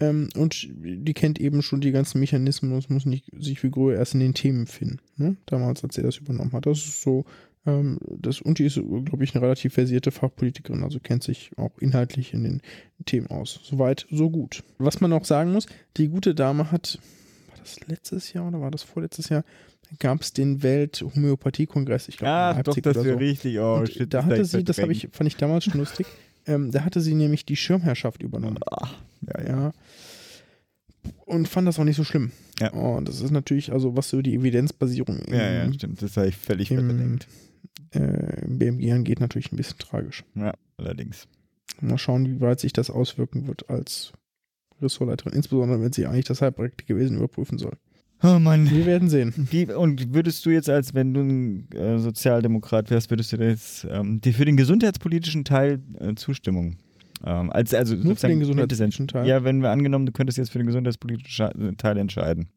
[0.00, 3.96] Ähm, und die kennt eben schon die ganzen Mechanismen und muss nicht sich wie Gröhe
[3.96, 4.98] erst in den Themen finden.
[5.16, 5.36] Ne?
[5.46, 6.66] Damals, als er das übernommen hat.
[6.66, 7.24] Das ist so,
[7.66, 11.78] ähm, das, und die ist, glaube ich, eine relativ versierte Fachpolitikerin, also kennt sich auch
[11.78, 12.62] inhaltlich in den
[13.06, 13.60] Themen aus.
[13.62, 14.62] Soweit, so gut.
[14.78, 15.66] Was man auch sagen muss,
[15.96, 16.98] die gute Dame hat,
[17.48, 19.44] war das letztes Jahr oder war das vorletztes Jahr,
[19.98, 23.16] gab es den Welt-Homöopathie-Kongress, ich glaube, in Ach, doch, Leipzig das oder so.
[23.16, 23.58] richtig.
[23.58, 26.06] Oh, Und shit, da hatte sie, das habe ich, fand ich damals schon lustig,
[26.46, 28.58] ähm, da hatte sie nämlich die Schirmherrschaft übernommen.
[28.70, 29.72] Ach, ja, ja.
[31.26, 32.32] Und fand das auch nicht so schlimm.
[32.60, 32.72] Ja.
[32.72, 36.00] Oh, das ist natürlich, also was so die Evidenzbasierung im, Ja, ja, stimmt.
[36.00, 37.26] Das habe ich völlig im, verdrängt.
[37.94, 40.24] äh, im BMG angeht, natürlich ein bisschen tragisch.
[40.34, 41.26] Ja, allerdings.
[41.80, 44.12] Mal schauen, wie weit sich das auswirken wird als
[44.80, 47.76] Ressortleiterin, insbesondere wenn sie eigentlich das halbpraktische Wesen überprüfen soll.
[48.22, 48.70] Oh Mann.
[48.70, 49.34] Wir werden sehen.
[49.50, 53.86] Wie, und würdest du jetzt, als wenn du ein äh, Sozialdemokrat wärst, würdest du jetzt
[53.90, 56.76] ähm, dir für den gesundheitspolitischen Teil äh, Zustimmung?
[57.24, 59.26] Ähm, als, also Nur für den gesundheitspolitischen Teil?
[59.26, 62.48] Ja, wenn wir angenommen, du könntest jetzt für den gesundheitspolitischen Scha- Teil entscheiden.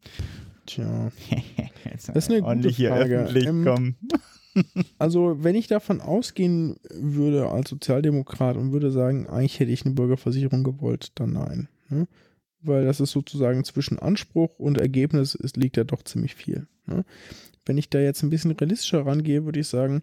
[0.65, 1.11] Tja.
[1.93, 3.19] Das ist eine gute ordentlich hier Frage.
[3.19, 3.95] öffentlich Ähm, kommen.
[4.97, 9.93] Also, wenn ich davon ausgehen würde als Sozialdemokrat und würde sagen, eigentlich hätte ich eine
[9.93, 11.67] Bürgerversicherung gewollt, dann nein.
[11.89, 12.07] Ne?
[12.61, 16.65] Weil das ist sozusagen zwischen Anspruch und Ergebnis ist, liegt ja doch ziemlich viel.
[16.87, 17.05] Ne?
[17.67, 20.01] Wenn ich da jetzt ein bisschen realistischer rangehe, würde ich sagen,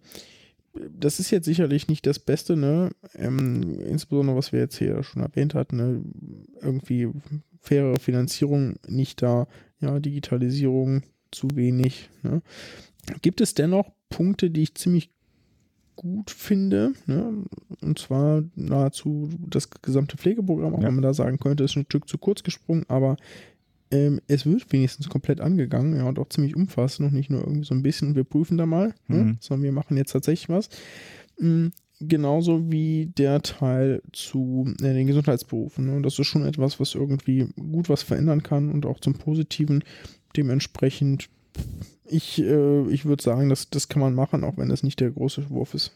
[0.91, 2.91] das ist jetzt sicherlich nicht das Beste, ne?
[3.15, 6.03] Ähm, insbesondere was wir jetzt hier schon erwähnt hatten, ne?
[6.61, 7.09] irgendwie
[7.61, 9.47] faire Finanzierung nicht da,
[9.81, 12.11] ja, Digitalisierung zu wenig.
[12.23, 12.43] Ne?
[13.23, 15.11] Gibt es dennoch Punkte, die ich ziemlich
[15.97, 17.45] gut finde, ne?
[17.81, 20.89] und zwar nahezu das gesamte Pflegeprogramm, auch Ja.
[20.89, 23.17] wenn man da sagen könnte, ist ein Stück zu kurz gesprungen, aber
[23.95, 27.65] ähm, es wird wenigstens komplett angegangen, ja, und auch ziemlich umfassend und nicht nur irgendwie
[27.65, 29.17] so ein bisschen, wir prüfen da mal, ne?
[29.17, 29.37] Mhm.
[29.41, 30.69] sondern wir machen jetzt tatsächlich was.
[31.39, 31.69] Mm,
[32.01, 35.87] Genauso wie der Teil zu äh, den Gesundheitsberufen.
[35.87, 35.97] Ne?
[35.97, 39.85] Und das ist schon etwas, was irgendwie gut was verändern kann und auch zum Positiven.
[40.37, 41.29] Dementsprechend,
[42.05, 45.13] ich, äh, ich würde sagen, das, das kann man machen, auch wenn das nicht der
[45.13, 45.93] große Wurf ist.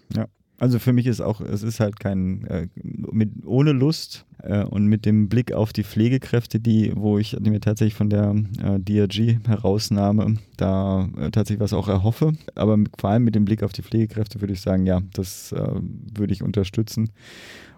[0.59, 4.87] Also für mich ist auch, es ist halt kein, äh, mit, ohne Lust äh, und
[4.87, 8.81] mit dem Blick auf die Pflegekräfte, die, wo ich die mir tatsächlich von der äh,
[8.81, 12.33] DRG herausnahme, da äh, tatsächlich was auch erhoffe.
[12.55, 15.53] Aber mit, vor allem mit dem Blick auf die Pflegekräfte würde ich sagen, ja, das
[15.53, 15.69] äh,
[16.15, 17.11] würde ich unterstützen.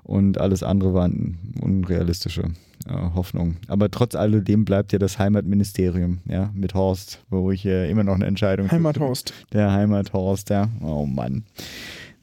[0.02, 2.44] Und alles andere waren unrealistische
[2.86, 3.58] äh, Hoffnungen.
[3.68, 8.26] Aber trotz alledem bleibt ja das Heimatministerium, ja, mit Horst, wo ich immer noch eine
[8.26, 9.34] Entscheidung Heimathorst.
[9.52, 10.68] der Heimathorst, ja.
[10.80, 11.44] Oh Mann.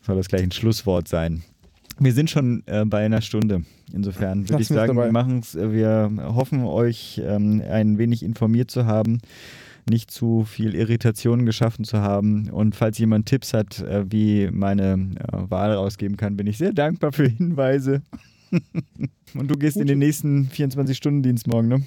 [0.01, 1.43] Soll das gleich ein Schlusswort sein?
[1.99, 3.63] Wir sind schon äh, bei einer Stunde.
[3.91, 5.07] Insofern würde ich sagen, dabei.
[5.07, 9.19] wir machen's, äh, wir hoffen, euch ähm, ein wenig informiert zu haben,
[9.89, 12.49] nicht zu viel Irritation geschaffen zu haben.
[12.49, 16.73] Und falls jemand Tipps hat, äh, wie meine äh, Wahl rausgeben kann, bin ich sehr
[16.73, 18.01] dankbar für Hinweise.
[19.33, 19.89] Und du gehst in Gut.
[19.89, 21.81] den nächsten 24-Stunden-Dienst morgen, ne?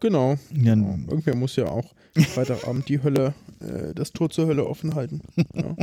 [0.00, 0.36] Genau.
[0.52, 4.94] Ja, Ja, irgendwer muss ja auch Freitagabend die Hölle, äh, das Tor zur Hölle offen
[4.94, 5.20] halten.
[5.54, 5.74] Ja.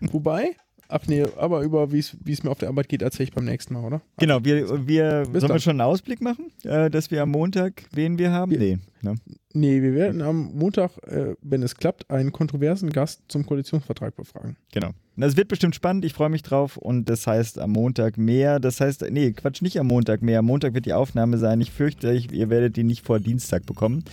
[0.12, 0.56] Wobei,
[0.88, 3.74] ach nee, aber über wie es mir auf der Arbeit geht, erzähle ich beim nächsten
[3.74, 4.00] Mal, oder?
[4.18, 5.60] Genau, wir, wir Bis sollen wir dann.
[5.60, 8.50] schon einen Ausblick machen, äh, dass wir am Montag wen wir haben?
[8.52, 8.78] Wir- nee.
[9.02, 9.14] Ne?
[9.52, 14.56] Nee, wir werden am Montag, äh, wenn es klappt, einen kontroversen Gast zum Koalitionsvertrag befragen.
[14.72, 14.90] Genau.
[15.16, 18.60] Das wird bestimmt spannend, ich freue mich drauf und das heißt am Montag mehr.
[18.60, 20.40] Das heißt, nee, Quatsch, nicht am Montag mehr.
[20.40, 21.60] Am Montag wird die Aufnahme sein.
[21.60, 24.04] Ich fürchte, ich, ihr werdet die nicht vor Dienstag bekommen,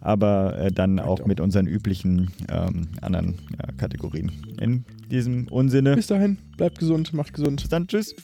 [0.00, 4.32] aber äh, dann auch, auch mit unseren üblichen ähm, anderen ja, Kategorien.
[4.58, 5.94] In diesem Unsinne.
[5.94, 7.60] Bis dahin, bleibt gesund, macht gesund.
[7.60, 8.14] Bis dann, tschüss.